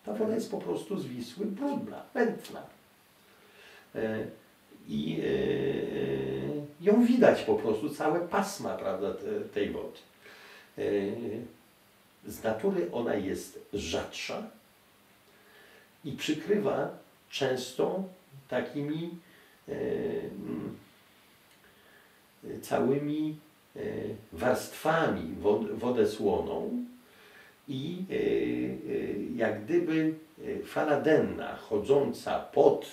Ta 0.04 0.12
woda 0.12 0.34
jest 0.34 0.50
po 0.50 0.58
prostu 0.58 0.98
z 0.98 1.06
Wisły 1.06 1.46
brudna, 1.46 2.02
mętna. 2.14 2.62
E, 3.94 4.26
I 4.88 5.20
e, 5.20 6.84
ją 6.84 7.04
widać 7.04 7.42
po 7.42 7.54
prostu, 7.54 7.90
całe 7.90 8.20
pasma 8.20 8.76
prawda, 8.76 9.14
te, 9.14 9.40
tej 9.40 9.70
wody. 9.70 9.98
E, 10.78 10.82
z 12.26 12.42
natury 12.42 12.88
ona 12.92 13.14
jest 13.14 13.58
rzadsza 13.72 14.42
i 16.04 16.12
przykrywa 16.12 16.90
często 17.30 18.04
takimi 18.48 19.10
e, 19.68 19.72
mm, 20.30 20.76
całymi 22.62 23.36
e, 23.76 23.80
warstwami 24.32 25.34
wod, 25.40 25.70
wodę 25.70 26.06
słoną 26.06 26.84
i 27.68 28.04
e, 28.10 28.14
jak 29.36 29.64
gdyby 29.64 30.14
fala 30.64 31.00
denna 31.00 31.56
chodząca 31.56 32.38
pod 32.38 32.86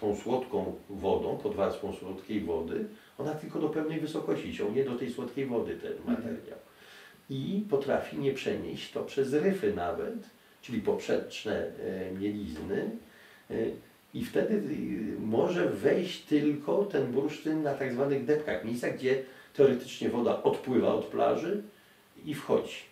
tą 0.00 0.16
słodką 0.16 0.74
wodą, 0.90 1.36
pod 1.36 1.54
warstwą 1.54 1.92
słodkiej 1.92 2.40
wody, 2.40 2.84
ona 3.18 3.34
tylko 3.34 3.58
do 3.58 3.68
pewnej 3.68 4.00
wysokości 4.00 4.54
ciągnie 4.54 4.84
do 4.84 4.94
tej 4.94 5.10
słodkiej 5.12 5.46
wody 5.46 5.76
ten 5.76 5.92
materiał. 6.06 6.58
I 7.30 7.64
potrafi 7.70 8.18
nie 8.18 8.32
przenieść 8.32 8.92
to 8.92 9.04
przez 9.04 9.32
ryfy 9.32 9.74
nawet, 9.74 10.14
czyli 10.62 10.80
poprzeczne 10.80 11.54
e, 11.54 12.12
mielizny, 12.20 12.90
e, 13.50 13.54
i 14.14 14.24
wtedy 14.24 14.54
y, 14.54 15.20
może 15.20 15.70
wejść 15.70 16.20
tylko 16.20 16.84
ten 16.84 17.12
bursztyn 17.12 17.62
na 17.62 17.74
tak 17.74 17.92
zwanych 17.92 18.24
depkach, 18.24 18.64
miejscach, 18.64 18.96
gdzie 18.96 19.22
teoretycznie 19.54 20.08
woda 20.08 20.42
odpływa 20.42 20.94
od 20.94 21.04
plaży 21.04 21.62
i 22.24 22.34
wchodzi. 22.34 22.88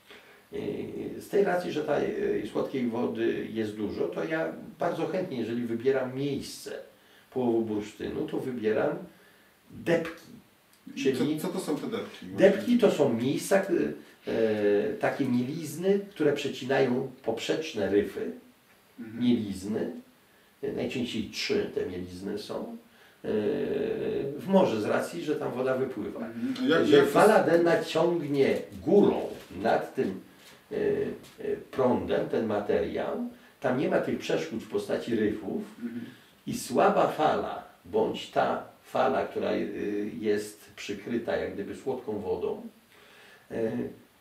Z 1.18 1.28
tej 1.28 1.44
racji, 1.44 1.73
że 1.73 1.85
tej 1.85 2.49
słodkiej 2.49 2.87
wody 2.87 3.49
jest 3.52 3.76
dużo, 3.76 4.08
to 4.08 4.25
ja 4.25 4.52
bardzo 4.78 5.06
chętnie, 5.06 5.38
jeżeli 5.38 5.62
wybieram 5.62 6.16
miejsce 6.16 6.73
połowu 7.30 7.61
bursztynu, 7.61 8.26
to 8.26 8.40
wybieram 8.40 8.96
depki. 9.70 10.26
Czyli- 10.96 11.40
co, 11.40 11.49
co 11.49 11.54
to 11.54 11.61
są 11.61 11.76
te 11.76 11.87
depki? 11.87 12.26
Depki 12.26 12.78
to 12.78 12.90
są 12.90 13.12
miejsca, 13.12 13.56
e, 13.56 13.64
takie 15.00 15.25
mielizny, 15.25 16.00
które 16.11 16.33
przecinają 16.33 17.11
poprzeczne 17.25 17.88
ryfy, 17.88 18.30
Mhm. 19.00 19.25
mielizny, 19.25 19.90
najczęściej 20.76 21.30
trzy 21.33 21.71
te 21.75 21.87
mielizny 21.87 22.38
są, 22.38 22.76
y, 23.25 23.28
w 24.38 24.45
morze 24.49 24.80
z 24.80 24.85
racji, 24.85 25.23
że 25.25 25.37
tam 25.37 25.52
woda 25.52 25.76
wypływa. 25.76 26.21
Mhm. 26.26 26.71
Jak, 26.71 26.87
że 26.87 26.97
jak 26.97 27.09
fala 27.09 27.42
denna 27.45 27.85
ciągnie 27.85 28.56
górą 28.83 29.21
nad 29.62 29.95
tym 29.95 30.21
y, 30.73 31.06
prądem 31.71 32.28
ten 32.28 32.47
materiał, 32.47 33.28
tam 33.61 33.78
nie 33.78 33.88
ma 33.88 33.99
tych 33.99 34.18
przeszkód 34.18 34.61
w 34.62 34.68
postaci 34.68 35.16
ryfów 35.16 35.62
Mhm. 35.83 36.04
i 36.47 36.54
słaba 36.59 37.09
fala, 37.09 37.64
bądź 37.85 38.30
ta 38.30 38.64
fala, 38.83 39.26
która 39.26 39.50
jest 40.21 40.71
przykryta 40.76 41.37
jak 41.37 41.54
gdyby 41.54 41.76
słodką 41.76 42.18
wodą, 42.18 42.62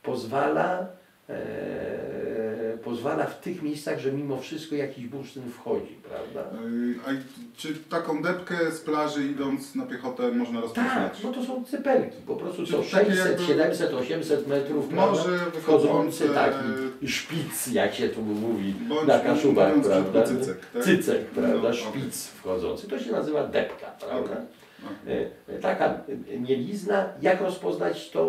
pozwala, 0.06 0.86
e, 1.30 2.78
pozwala 2.84 3.26
w 3.26 3.40
tych 3.42 3.62
miejscach, 3.64 4.00
że 4.00 4.12
mimo 4.12 4.38
wszystko 4.38 4.76
jakiś 4.76 5.06
bursztyn 5.08 5.44
wchodzi, 5.52 5.96
prawda? 6.10 6.58
Y, 6.62 6.96
A 7.08 7.10
czy 7.58 7.74
taką 7.76 8.22
depkę 8.22 8.72
z 8.72 8.82
plaży 8.82 9.26
idąc 9.26 9.76
na 9.76 9.86
piechotę 9.86 10.32
można 10.32 10.62
rozpoznać? 10.62 11.14
Tak, 11.14 11.24
no 11.24 11.32
to 11.32 11.44
są 11.44 11.64
cypelki, 11.66 12.18
po 12.28 12.36
prostu 12.36 12.66
Czyli 12.66 12.84
co 12.84 12.98
takie 12.98 13.12
600, 13.16 13.28
jakby 13.30 13.46
700, 13.46 13.94
800 13.94 14.48
metrów, 14.48 14.86
W 14.86 14.90
prawda? 14.94 15.12
morze 15.12 15.38
wchodzący 15.62 16.30
taki 16.30 17.08
szpic, 17.08 17.68
jak 17.74 17.94
się 17.96 18.10
tu 18.10 18.22
mówi 18.22 18.74
Bądź 18.74 19.08
na 19.08 19.20
Kaszubach, 19.20 19.68
mówiąc 19.76 19.88
prawda? 19.88 20.24
cycek, 20.24 20.58
tak? 20.74 20.84
Cycek, 20.84 21.26
prawda? 21.26 21.70
No, 21.70 21.74
Szpic 21.74 22.28
wchodzący. 22.28 22.88
To 22.88 23.00
się 23.00 23.12
nazywa 23.12 23.48
depka, 23.48 23.88
prawda? 24.00 24.20
Okej. 24.34 24.65
E, 25.08 25.60
Taka 25.62 26.02
mielizna, 26.40 27.10
jak 27.22 27.42
rozpoznać 27.42 28.10
to 28.10 28.26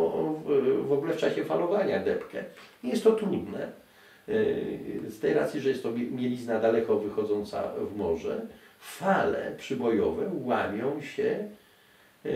w- 0.87 0.93
ogóle 0.93 1.13
w 1.15 1.17
czasie 1.17 1.45
falowania 1.45 2.01
depkę? 2.05 2.45
Nie 2.85 2.91
jest 2.91 3.05
to 3.05 3.13
trudne. 3.13 3.73
E, 4.29 4.33
Z 5.11 5.21
tej 5.21 5.35
racji, 5.35 5.61
że 5.61 5.69
jest 5.69 5.83
to 5.83 5.91
mie- 5.93 6.11
mielizna 6.11 6.61
daleko 6.61 6.99
wychodząca 6.99 7.63
w 7.93 7.97
morze, 7.97 8.47
fale 8.79 9.53
przybojowe 9.59 10.31
łamią 10.45 11.01
się 11.01 11.49
e, 12.25 12.29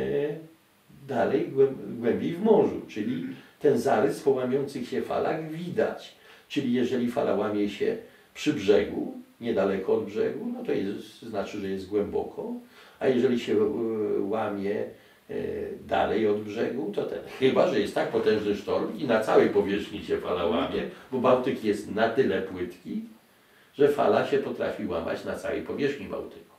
dalej 1.08 1.48
głę- 1.52 1.74
głębiej 1.98 2.32
w 2.32 2.42
morzu, 2.42 2.80
czyli 2.88 3.26
ten 3.60 3.78
zarys 3.78 4.20
po 4.20 4.30
łamiących 4.30 4.88
się 4.88 5.02
falach 5.02 5.50
widać. 5.50 6.16
Czyli 6.48 6.72
jeżeli 6.72 7.10
fala 7.10 7.34
łamie 7.34 7.68
się 7.68 7.96
przy 8.34 8.52
brzegu, 8.52 9.14
niedaleko 9.40 9.94
od 9.94 10.04
brzegu, 10.04 10.46
no 10.54 10.64
to 10.64 10.72
jest, 10.72 11.22
znaczy, 11.22 11.58
że 11.58 11.68
jest 11.68 11.88
głęboko, 11.88 12.52
a 13.00 13.08
jeżeli 13.08 13.40
się 13.40 13.52
e, 13.52 13.66
łamie 14.20 14.76
e, 15.30 15.34
dalej 15.86 16.28
od 16.28 16.40
brzegu, 16.42 16.92
to 16.94 17.04
ten, 17.04 17.18
chyba, 17.38 17.68
że 17.68 17.80
jest 17.80 17.94
tak 17.94 18.08
potężny 18.08 18.56
sztorm 18.56 18.98
i 18.98 19.04
na 19.04 19.20
całej 19.20 19.48
powierzchni 19.50 20.04
się 20.04 20.18
fala 20.18 20.46
łamie, 20.46 20.82
bo 21.12 21.18
Bałtyk 21.18 21.64
jest 21.64 21.94
na 21.94 22.08
tyle 22.08 22.42
płytki, 22.42 23.04
że 23.74 23.88
fala 23.88 24.26
się 24.26 24.38
potrafi 24.38 24.86
łamać 24.86 25.24
na 25.24 25.36
całej 25.36 25.62
powierzchni 25.62 26.06
Bałtyku. 26.06 26.49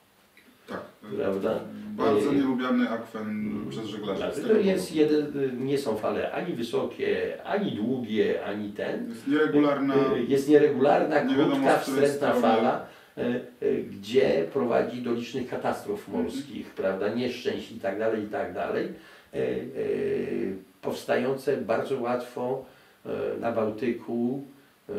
Tak. 0.67 0.81
Prawda? 1.17 1.59
Bardzo 1.97 2.31
Y, 2.31 2.35
nielubiany 2.35 2.89
akwen 2.89 3.55
przez 3.69 3.85
żeglarzy. 3.85 4.41
to 4.47 4.53
jest 4.57 4.95
jeden, 4.95 5.25
nie 5.65 5.77
są 5.77 5.95
fale 5.97 6.31
ani 6.31 6.53
wysokie, 6.53 7.37
ani 7.45 7.71
długie, 7.71 8.45
ani 8.45 8.69
ten. 8.69 9.09
Jest 9.09 9.27
nieregularna. 9.27 9.95
Y, 9.95 10.23
Jest 10.27 10.49
nieregularna, 10.49 11.23
Nie 11.23 11.35
krótka, 11.35 11.77
wstrętna 11.77 12.33
fala, 12.33 12.85
y, 13.17 13.21
y, 13.65 13.83
gdzie 13.91 14.45
prowadzi 14.53 15.01
do 15.01 15.13
licznych 15.13 15.49
katastrof 15.49 16.07
morskich, 16.07 16.69
prawda, 16.69 17.13
nieszczęść 17.13 17.71
i 17.71 17.79
tak 17.79 17.99
dalej, 17.99 18.23
i 18.23 18.27
tak 18.27 18.53
dalej, 18.53 18.85
y, 19.33 19.37
y, 19.37 20.55
powstające 20.81 21.57
bardzo 21.57 22.01
łatwo 22.01 22.65
y, 23.05 23.09
na 23.39 23.51
Bałtyku 23.51 24.43
y, 24.89 24.93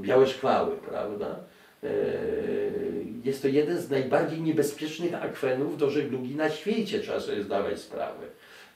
białe 0.00 0.26
szkwały, 0.26 0.76
prawda. 0.76 1.36
Jest 3.24 3.42
to 3.42 3.48
jeden 3.48 3.78
z 3.80 3.90
najbardziej 3.90 4.40
niebezpiecznych 4.42 5.14
akwenów 5.14 5.78
do 5.78 5.90
żeglugi 5.90 6.34
na 6.34 6.50
świecie, 6.50 7.00
trzeba 7.00 7.20
sobie 7.20 7.42
zdawać 7.42 7.78
sprawę. 7.80 8.26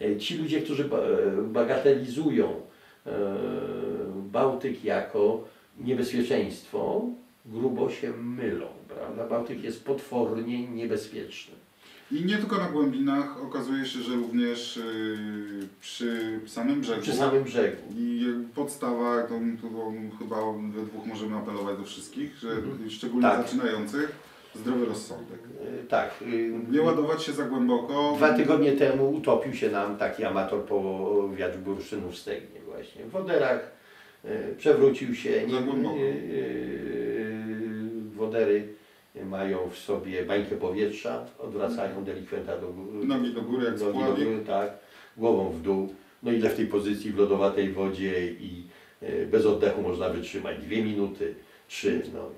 Y, 0.02 0.16
Ci 0.16 0.38
ludzie, 0.38 0.60
którzy 0.62 0.84
ba- 0.84 1.02
bagatelizują 1.42 2.60
e, 3.06 3.10
Bałtyk 4.32 4.84
jako 4.84 5.44
niebezpieczeństwo, 5.80 7.02
grubo 7.46 7.90
się 7.90 8.10
mylą, 8.12 8.66
prawda? 8.88 9.26
Bałtyk 9.26 9.64
jest 9.64 9.84
potwornie 9.84 10.68
niebezpieczny. 10.68 11.54
I 12.12 12.24
nie 12.24 12.36
tylko 12.36 12.56
na 12.56 12.68
głębinach, 12.70 13.42
okazuje 13.42 13.86
się, 13.86 13.98
że 13.98 14.14
również 14.14 14.76
y, 14.76 14.82
przy 15.80 16.40
samym 16.46 16.80
brzegu. 16.80 17.02
Przy 17.02 17.12
samym 17.12 17.44
brzegu. 17.44 17.76
I 17.96 18.24
podstawa, 18.54 19.22
to, 19.22 19.34
to 19.62 19.92
chyba 20.18 20.36
we 20.52 20.82
dwóch 20.86 21.06
możemy 21.06 21.36
apelować 21.36 21.78
do 21.78 21.84
wszystkich, 21.84 22.36
że 22.36 22.48
Mhm. 22.50 22.90
szczególnie 22.90 23.28
Tak. 23.28 23.42
zaczynających, 23.42 24.27
zdrowy 24.54 24.86
rozsądek. 24.86 25.38
E, 25.82 25.86
Tak. 25.86 26.10
y, 26.22 26.52
Nie 26.70 26.82
ładować 26.82 27.22
się 27.22 27.32
za 27.32 27.44
głęboko. 27.44 28.14
Dwa 28.16 28.34
tygodnie 28.34 28.72
temu 28.72 29.10
utopił 29.10 29.54
się 29.54 29.70
nam 29.70 29.96
taki 29.96 30.24
amator 30.24 30.64
po 30.64 31.28
wiatr 31.36 31.58
bursztynu 31.58 32.10
w 32.10 32.16
Stegnie 32.16 32.60
właśnie. 32.66 33.04
W 33.04 33.10
Woderach 33.10 33.70
e, 34.24 34.54
przewrócił 34.54 35.14
się. 35.14 35.30
Za 35.50 35.60
głęboko. 35.60 35.96
Wodery 38.16 38.68
mają 39.26 39.70
w 39.70 39.78
sobie 39.78 40.24
bańkę 40.24 40.56
powietrza, 40.56 41.26
odwracają 41.38 42.04
delikwenta 42.04 42.58
do 42.58 42.68
góry. 42.68 43.06
Nogi 43.06 43.34
do 43.34 43.42
góry 43.42 43.64
jak 43.64 43.80
Nogi 43.80 43.98
do 43.98 44.12
góry, 44.14 44.40
tak, 44.46 44.70
głową 45.16 45.50
w 45.50 45.62
dół. 45.62 45.94
No 46.22 46.32
ile 46.32 46.50
w 46.50 46.54
tej 46.56 46.66
pozycji 46.66 47.12
w 47.12 47.18
lodowatej 47.18 47.72
wodzie 47.72 48.32
i 48.32 48.62
bez 49.30 49.46
oddechu 49.46 49.82
można 49.82 50.08
wytrzymać? 50.08 50.58
Dwie 50.58 50.82
minuty, 50.84 51.34
trzy, 51.68 52.02
no 52.14 52.20
no 52.20 52.30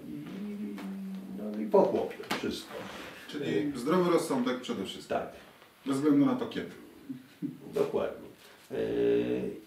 po 1.71 1.83
chłopie, 1.83 2.17
wszystko. 2.39 2.75
Czyli 3.29 3.73
zdrowy 3.79 4.11
rozsądek 4.11 4.61
przede 4.61 4.85
wszystkim. 4.85 5.17
Tak, 5.17 5.29
Bez 5.87 5.97
względu 5.97 6.27
na 6.27 6.35
to 6.35 6.47
kiedy. 6.47 6.71
dokładnie. 7.75 8.31
E, 8.71 8.75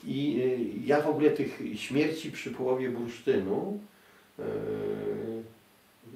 I 0.08 0.42
e, 0.42 0.88
ja 0.88 1.02
w 1.02 1.08
ogóle 1.08 1.30
tych 1.30 1.62
śmierci 1.76 2.32
przy 2.32 2.52
połowie 2.52 2.90
bursztynu 2.90 3.80
e, 4.40 4.44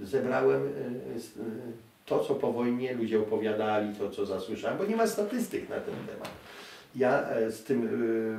zebrałem 0.03 0.61
to, 2.05 2.19
co 2.19 2.35
po 2.35 2.53
wojnie 2.53 2.93
ludzie 2.93 3.19
opowiadali, 3.19 3.95
to, 3.95 4.09
co 4.09 4.25
zasłyszałem, 4.25 4.77
bo 4.77 4.85
nie 4.85 4.95
ma 4.95 5.07
statystyk 5.07 5.69
na 5.69 5.79
ten 5.79 5.95
temat. 6.07 6.29
Ja 6.95 7.25
z 7.49 7.63
tym 7.63 7.87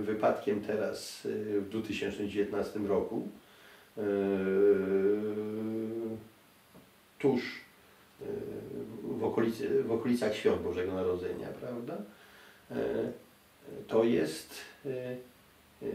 wypadkiem 0.05 0.61
teraz 0.61 1.21
w 1.61 1.69
2019 1.71 2.79
roku 2.79 3.29
e, 8.23 8.25
w, 9.19 9.25
okolicy, 9.25 9.83
w 9.83 9.93
okolicach 9.93 10.35
świąt 10.37 10.63
Bożego 10.63 10.95
Narodzenia, 10.95 11.49
prawda? 11.61 11.97
E, 12.71 12.77
To 13.89 14.05
jest 14.05 14.55
e, 14.87 14.91
e, 15.83 15.87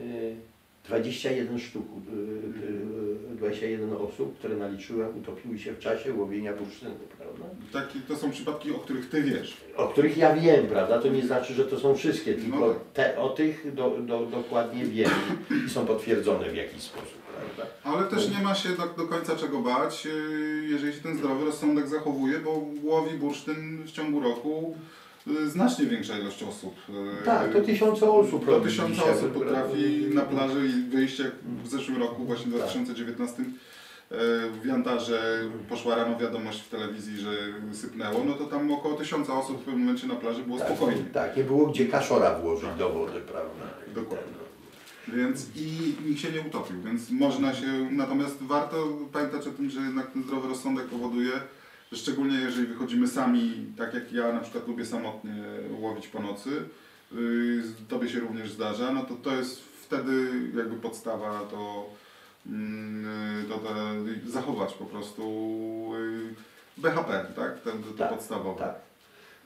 21 0.88 1.60
sztuk, 1.60 1.86
e, 1.88 3.34
e, 3.34 3.36
21 3.36 3.93
osób, 3.93 4.38
które 4.39 4.56
naliczyłem, 4.56 5.17
utopiły 5.17 5.60
się 5.60 5.73
w 5.73 5.79
czasie 5.79 6.13
łowienia 6.13 6.53
bursztynu, 6.53 6.95
prawda? 7.17 7.45
Taki, 7.73 7.99
to 8.01 8.15
są 8.15 8.32
przypadki, 8.32 8.71
o 8.71 8.79
których 8.79 9.10
ty 9.10 9.23
wiesz. 9.23 9.58
o 9.75 9.88
których 9.88 10.17
ja 10.17 10.36
wiem, 10.36 10.67
prawda? 10.67 10.99
To 11.01 11.08
nie 11.08 11.25
znaczy, 11.25 11.53
że 11.53 11.65
to 11.65 11.79
są 11.79 11.95
wszystkie, 11.95 12.34
tylko 12.34 12.60
No 12.60 12.67
tak. 12.73 12.84
te, 12.93 13.17
o 13.19 13.29
tych 13.29 13.73
do, 13.75 13.89
do, 13.99 14.25
dokładnie 14.25 14.86
wiem 14.86 15.12
i 15.67 15.69
są 15.69 15.86
potwierdzone 15.86 16.49
w 16.49 16.56
jakiś 16.56 16.82
sposób, 16.82 17.17
prawda? 17.34 17.73
Ale 17.84 18.08
też 18.10 18.29
nie 18.32 18.39
ma 18.43 18.56
się 18.56 18.69
do, 18.69 18.88
do 19.03 19.08
końca 19.08 19.36
czego 19.36 19.60
bać, 19.60 20.08
jeżeli 20.69 20.93
się 20.93 20.99
ten 21.02 21.17
zdrowy 21.17 21.45
rozsądek 21.45 21.88
zachowuje, 21.88 22.39
bo 22.39 22.65
łowi 22.84 23.17
bursztyn 23.17 23.84
w 23.86 23.91
ciągu 23.91 24.19
roku 24.19 24.76
yy, 25.28 25.49
znacznie 25.49 25.86
większa 25.86 26.17
ilość 26.19 26.43
osób. 26.43 26.76
Yy, 26.89 27.26
Tak, 27.26 27.54
to 27.54 27.62
tysiące 27.62 28.12
osób 28.12 28.63
tysiąca 28.63 28.93
dzisiaj, 28.93 29.12
osób 29.12 29.34
potrafi 29.34 30.06
na 30.13 30.21
plaży 30.21 30.67
i 30.67 30.89
wyjść 30.89 31.19
jak 31.19 31.32
w 31.63 31.67
zeszłym 31.67 31.97
roku, 31.97 32.23
właśnie 32.26 32.45
w 32.45 32.54
Tak. 32.54 32.62
2019 32.62 33.43
yy, 33.43 34.17
w 34.62 34.65
Jantarze 34.65 35.39
poszła 35.69 35.95
rano 35.95 36.17
wiadomość 36.19 36.62
w 36.62 36.69
telewizji, 36.69 37.17
że 37.17 37.32
sypnęło, 37.73 38.23
no 38.26 38.34
to 38.34 38.45
tam 38.45 38.71
około 38.71 38.95
tysiąca 38.95 39.34
osób 39.34 39.58
w 39.62 39.63
pewnym 39.63 39.80
momencie 39.84 40.08
na 40.08 40.15
plaży 40.15 40.43
było 40.43 40.58
Tak, 40.60 40.67
spokojnie. 40.67 41.02
Tak, 41.13 41.38
nie 41.38 41.43
było 41.43 41.67
gdzie 41.67 41.86
kaszora 41.86 42.39
włożyć 42.39 42.69
Tak. 42.69 42.78
do 42.78 42.89
wody, 42.89 43.19
prawda? 43.32 43.65
Dokładnie. 43.95 44.42
Więc 45.15 45.56
i 45.56 45.95
nikt 46.06 46.21
się 46.21 46.32
nie 46.32 46.41
utopił, 46.41 46.82
więc 46.82 47.10
można 47.10 47.54
się, 47.54 47.88
natomiast 47.91 48.43
warto 48.43 48.88
pamiętać 49.12 49.47
o 49.47 49.52
tym, 49.52 49.69
że 49.69 49.82
jednak 49.82 50.12
ten 50.12 50.23
zdrowy 50.23 50.47
rozsądek 50.47 50.86
powoduje, 50.86 51.32
że 51.91 51.97
szczególnie 51.97 52.38
jeżeli 52.38 52.67
wychodzimy 52.67 53.08
sami, 53.08 53.65
tak 53.78 53.93
jak 53.93 54.13
ja 54.13 54.34
na 54.34 54.39
przykład 54.39 54.67
lubię 54.67 54.86
samotnie 54.86 55.36
łowić 55.80 56.08
po 56.08 56.21
nocy, 56.21 56.49
yy, 57.12 57.63
tobie 57.88 58.10
się 58.10 58.19
również 58.19 58.52
zdarza, 58.52 58.93
no 58.93 59.04
to 59.04 59.15
to 59.15 59.36
jest 59.36 59.62
wtedy 59.62 60.30
jakby 60.58 60.76
podstawa 60.76 61.39
to, 61.39 61.89
to, 63.49 63.60
to 63.60 64.32
zachować 64.32 64.73
po 64.73 64.86
prostu 64.86 65.23
yy, 65.99 66.36
BHP, 66.78 67.26
tak? 67.36 67.62
Ten, 67.62 67.84
to, 67.84 67.89
to 67.89 67.97
Tak, 67.97 68.10
podstawowe. 68.10 68.60
Tak. 68.60 68.92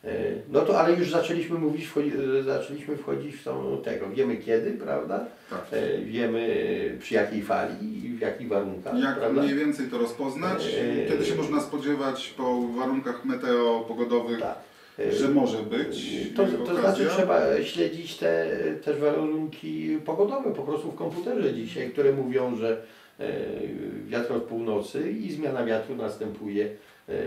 E, 0.07 0.11
No 0.51 0.61
to 0.61 0.79
ale 0.79 0.95
już 0.95 1.11
zaczęliśmy 1.11 1.59
mówić, 1.59 1.85
wchodzi, 1.85 2.11
e, 2.39 2.43
zaczęliśmy 2.43 2.97
wchodzić 2.97 3.35
w 3.35 3.43
tą 3.43 3.81
tego. 3.83 4.09
Wiemy 4.09 4.37
kiedy, 4.37 4.71
prawda? 4.71 5.25
Tak. 5.49 5.65
E, 5.71 5.97
Wiemy 6.01 6.47
przy 7.01 7.13
jakiej 7.13 7.41
fali 7.41 8.05
i 8.05 8.09
w 8.09 8.19
jakich 8.21 8.47
warunkach, 8.47 8.99
Jak 8.99 9.19
prawda? 9.19 9.41
mniej 9.41 9.55
więcej 9.55 9.87
to 9.87 9.97
rozpoznać? 9.97 10.67
Kiedy 11.09 11.25
się 11.25 11.35
można 11.35 11.61
spodziewać 11.61 12.33
po 12.37 12.61
warunkach 12.61 13.25
meteo 13.25 13.85
pogodowych, 13.87 14.39
Tak. 14.39 14.57
Że 15.11 15.27
może 15.29 15.57
być 15.57 16.17
To, 16.35 16.45
to 16.65 16.75
znaczy 16.75 17.05
trzeba 17.17 17.41
śledzić 17.63 18.17
te 18.17 18.47
też 18.85 18.97
warunki 18.97 19.97
pogodowe 20.05 20.53
po 20.53 20.63
prostu 20.63 20.91
w 20.91 20.95
komputerze 20.95 21.53
dzisiaj, 21.53 21.89
które 21.89 22.13
mówią, 22.13 22.55
że 22.55 22.81
wiatr 24.07 24.33
od 24.33 24.43
północy 24.43 25.11
i 25.11 25.31
zmiana 25.31 25.65
wiatru 25.65 25.95
następuje 25.95 26.69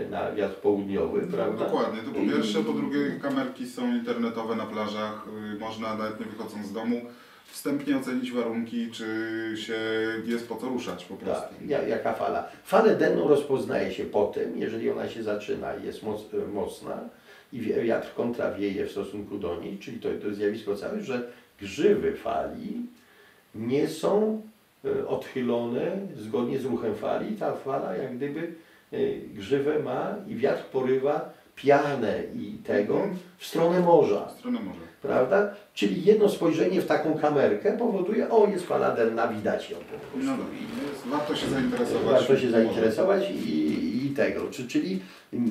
na 0.09 0.31
wiatr 0.31 0.55
południowy, 0.55 1.21
prawda? 1.21 1.65
Dokładnie, 1.65 2.01
to 2.01 2.11
po 2.11 2.19
pierwsze, 2.35 2.63
po 2.63 2.71
drugie 2.73 3.11
kamerki 3.21 3.67
są 3.67 3.87
internetowe 3.95 4.55
na 4.55 4.65
plażach, 4.65 5.27
y, 5.55 5.59
można 5.59 5.95
nawet 5.95 6.19
nie 6.19 6.25
wychodząc 6.25 6.67
z 6.67 6.73
domu 6.73 7.01
wstępnie 7.45 7.97
ocenić 7.97 8.31
warunki, 8.31 8.91
czy 8.91 9.05
się 9.55 9.75
jest 10.25 10.47
po 10.49 10.55
co 10.55 10.69
ruszać 10.69 11.05
po 11.05 11.15
prostu. 11.15 11.41
Tak, 11.59 11.69
ja- 11.69 11.87
jaka 11.87 12.13
fala. 12.13 12.49
Falę 12.63 12.95
denną 12.95 13.27
rozpoznaje 13.27 13.91
się 13.91 14.03
po 14.03 14.25
tym, 14.25 14.57
jeżeli 14.57 14.89
ona 14.89 15.09
się 15.09 15.23
zaczyna 15.23 15.75
i 15.75 15.85
jest 15.85 16.03
moc, 16.03 16.21
e, 16.33 16.51
mocna 16.53 16.99
i 17.53 17.59
wiatr 17.61 18.13
kontra 18.15 18.51
wieje 18.51 18.85
w 18.85 18.91
stosunku 18.91 19.37
do 19.37 19.61
niej, 19.61 19.77
czyli 19.77 19.99
to, 19.99 20.09
to 20.23 20.33
zjawisko 20.35 20.75
całe, 20.75 21.01
że 21.01 21.31
grzywy 21.59 22.13
fali 22.15 22.85
nie 23.55 23.87
są 23.87 24.41
odchylone 25.07 25.97
zgodnie 26.17 26.59
z 26.59 26.65
ruchem 26.65 26.95
fali. 26.95 27.35
Ta 27.35 27.55
fala 27.55 27.95
jak 27.97 28.15
gdyby 28.17 28.53
grzywę 29.33 29.79
ma 29.79 30.15
i 30.27 30.35
wiatr 30.35 30.63
porywa 30.63 31.29
pianę 31.55 32.19
i 32.35 32.53
tego 32.67 32.93
Mhm. 32.93 33.15
w 33.37 33.45
stronę 33.45 33.79
morza 33.79 34.25
W 34.25 34.31
stronę 34.39 34.59
morza. 34.59 34.79
prawda? 35.01 35.53
Czyli 35.73 36.03
jedno 36.05 36.29
spojrzenie 36.29 36.81
w 36.81 36.85
taką 36.85 37.13
kamerkę 37.19 37.77
powoduje, 37.77 38.29
o 38.29 38.47
jest 38.47 38.65
fala 38.67 38.91
denna, 38.95 39.27
widać 39.27 39.69
ją 39.69 39.77
po 39.77 39.83
prostu. 39.83 40.17
No 40.17 40.31
jest, 40.93 41.07
warto 41.07 41.35
się 41.35 41.47
zainteresować. 41.49 42.05
Warto 42.05 42.37
się 42.37 42.49
zainteresować 42.49 43.23
i, 43.31 44.05
i 44.05 44.09
tego. 44.09 44.41
Czy, 44.51 44.67
czyli 44.67 44.99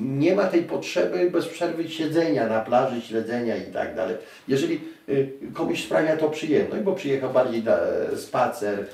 nie 0.05 0.35
ma 0.35 0.43
tej 0.43 0.63
potrzeby 0.63 1.31
bez 1.31 1.47
przerwy 1.47 1.89
siedzenia 1.89 2.47
na 2.47 2.59
plaży, 2.59 3.01
śledzenia 3.01 3.57
i 3.57 3.71
tak 3.73 3.95
dalej. 3.95 4.15
Jeżeli 4.47 4.79
y, 5.09 5.29
komuś 5.53 5.83
sprawia 5.83 6.17
to 6.17 6.29
przyjemność, 6.29 6.83
bo 6.83 6.93
przyjechał 6.95 7.33
bardziej 7.33 7.63
na 7.63 7.77
spacer, 8.15 8.79
y, 8.79 8.85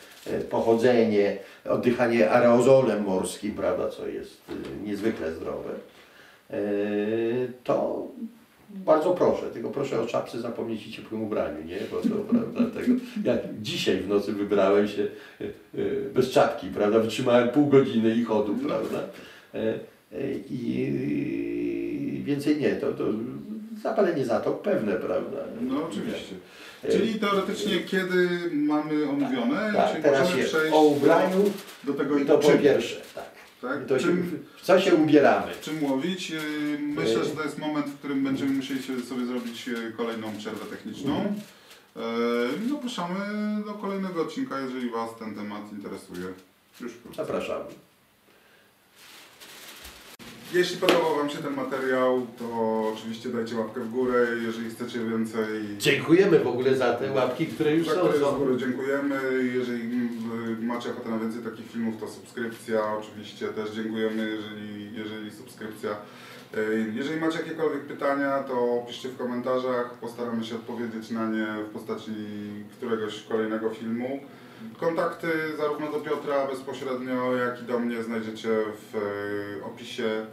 pochodzenie, 0.49 1.37
oddychanie 1.69 2.31
aerozolem 2.31 3.03
morskim, 3.03 3.53
prawda, 3.53 3.89
co 3.89 4.07
jest 4.07 4.41
y, 4.49 4.87
niezwykle 4.87 5.33
zdrowe, 5.33 5.69
y, 6.53 7.51
to 7.63 8.07
bardzo 8.69 9.11
proszę, 9.11 9.49
tylko 9.53 9.69
proszę 9.69 10.01
o 10.01 10.05
czapce 10.05 10.39
zapomnieć 10.39 10.87
i 10.87 10.91
ciepłym 10.91 11.23
ubraniu, 11.23 11.65
nie? 11.65 11.77
Bo 11.91 12.01
to, 12.01 12.15
prawda, 12.29 12.79
tego, 12.79 12.93
jak 13.23 13.39
dzisiaj 13.61 13.97
w 13.97 14.07
nocy 14.07 14.33
wybrałem 14.33 14.87
się 14.87 15.07
bez 16.13 16.31
czapki, 16.31 16.67
prawda, 16.67 16.99
wytrzymałem 16.99 17.49
pół 17.49 17.67
godziny 17.67 18.15
i 18.15 18.23
chodu, 18.23 18.55
prawda, 18.67 18.99
E, 19.57 19.73
e, 20.11 20.31
i 20.49 22.23
więcej 22.25 22.57
nie, 22.57 22.69
to, 22.69 22.93
to 22.93 23.03
zapalenie 23.83 24.25
zatok 24.25 24.61
pewne, 24.61 24.93
prawda. 24.93 25.37
No 25.61 25.83
oczywiście. 25.85 26.35
Czyli 26.91 27.19
teoretycznie 27.19 27.79
kiedy 27.79 28.29
mamy 28.53 29.09
omówione, 29.09 29.73
tak, 29.75 29.91
czyli 29.91 30.03
teraz 30.03 30.21
możemy 30.21 30.43
przejść 30.43 30.73
o 30.73 30.81
ubraniu, 30.81 31.51
do 31.83 31.93
tego 31.93 32.17
i 32.17 32.25
to 32.25 32.37
po 32.37 32.51
pierwsze, 32.51 33.01
tak. 33.15 33.31
tak? 33.61 33.85
To 33.85 33.99
się, 33.99 34.05
czym, 34.05 34.45
w 34.57 34.65
co 34.65 34.79
się 34.79 34.95
ubieramy? 34.95 35.51
czym 35.61 35.83
łowić. 35.83 36.29
Yy, 36.29 36.39
Myślę, 36.79 37.23
że 37.23 37.29
to 37.29 37.43
jest 37.43 37.57
moment, 37.57 37.85
w 37.85 37.97
którym 37.97 38.23
będziemy 38.23 38.51
musieli 38.51 38.83
się- 38.83 39.01
sobie 39.01 39.25
zrobić 39.25 39.67
yy, 39.67 39.93
kolejną 39.97 40.37
przerwę 40.37 40.65
techniczną. 40.65 41.15
Mhm. 41.17 41.35
Zapraszamy 42.97 43.63
do 43.65 43.73
kolejnego 43.73 44.21
odcinka, 44.21 44.59
jeżeli 44.59 44.89
Was 44.89 45.09
ten 45.19 45.35
temat 45.35 45.71
interesuje. 45.71 46.27
Już 46.81 46.93
wkrótce. 46.93 47.25
Zapraszamy. 47.25 47.65
Jeśli 50.53 50.77
podobał 50.77 51.15
Wam 51.17 51.29
się 51.29 51.38
ten 51.38 51.53
materiał, 51.53 52.27
to 52.39 52.47
oczywiście 52.95 53.29
dajcie 53.29 53.55
łapkę 53.55 53.81
w 53.81 53.89
górę. 53.89 54.27
Jeżeli 54.45 54.69
chcecie 54.69 54.99
więcej, 54.99 55.77
Dziękujemy 55.79 56.39
w 56.39 56.47
ogóle 56.47 56.75
za 56.75 56.93
te 56.93 57.12
łapki, 57.12 57.47
które 57.47 57.75
już 57.75 57.88
za 57.88 57.93
są. 57.93 57.99
które 57.99 58.17
z 58.17 58.21
są. 58.21 58.38
góry 58.38 58.57
dziękujemy. 58.57 59.19
Jeżeli 59.55 59.81
mm, 59.81 60.65
macie 60.65 60.89
ochotę 60.91 61.10
na 61.10 61.17
więcej 61.19 61.41
takich 61.43 61.71
filmów, 61.71 61.95
to 61.99 62.07
subskrypcja. 62.07 62.79
Oczywiście 62.99 63.47
też 63.47 63.71
dziękujemy, 63.71 64.29
jeżeli, 64.29 64.95
jeżeli 64.95 65.31
subskrypcja. 65.31 65.89
Yy, 66.53 66.91
Jeżeli 66.95 67.19
macie 67.19 67.38
jakiekolwiek 67.39 67.81
pytania, 67.81 68.43
to 68.43 68.86
piszcie 68.88 69.10
w 69.10 69.17
komentarzach. 69.17 69.93
Postaramy 70.01 70.43
się 70.45 70.55
odpowiedzieć 70.55 71.10
na 71.12 71.27
nie 71.27 71.47
w 71.69 71.73
postaci 71.73 72.12
któregoś 72.77 73.23
kolejnego 73.23 73.69
filmu. 73.69 74.19
Kontakty 74.80 75.28
zarówno 75.58 75.91
do 75.91 76.00
Piotra 76.00 76.48
bezpośrednio, 76.48 77.36
jak 77.36 77.62
i 77.62 77.63
do 77.63 77.80
mnie 77.80 78.04
znajdziecie 78.04 78.50
w 78.50 78.96
e, 78.96 79.65
opisie 79.65 80.26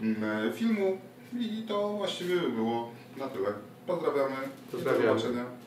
mm, 0.00 0.52
filmu. 0.52 0.98
I 1.38 1.62
to 1.68 1.88
właściwie 1.88 2.36
by 2.40 2.50
było 2.50 2.90
na 3.16 3.28
tyle. 3.28 3.48
Pozdrawiamy. 3.86 4.36
Pozdrawiamy. 4.72 5.06
Do 5.06 5.08
zobaczenia. 5.08 5.59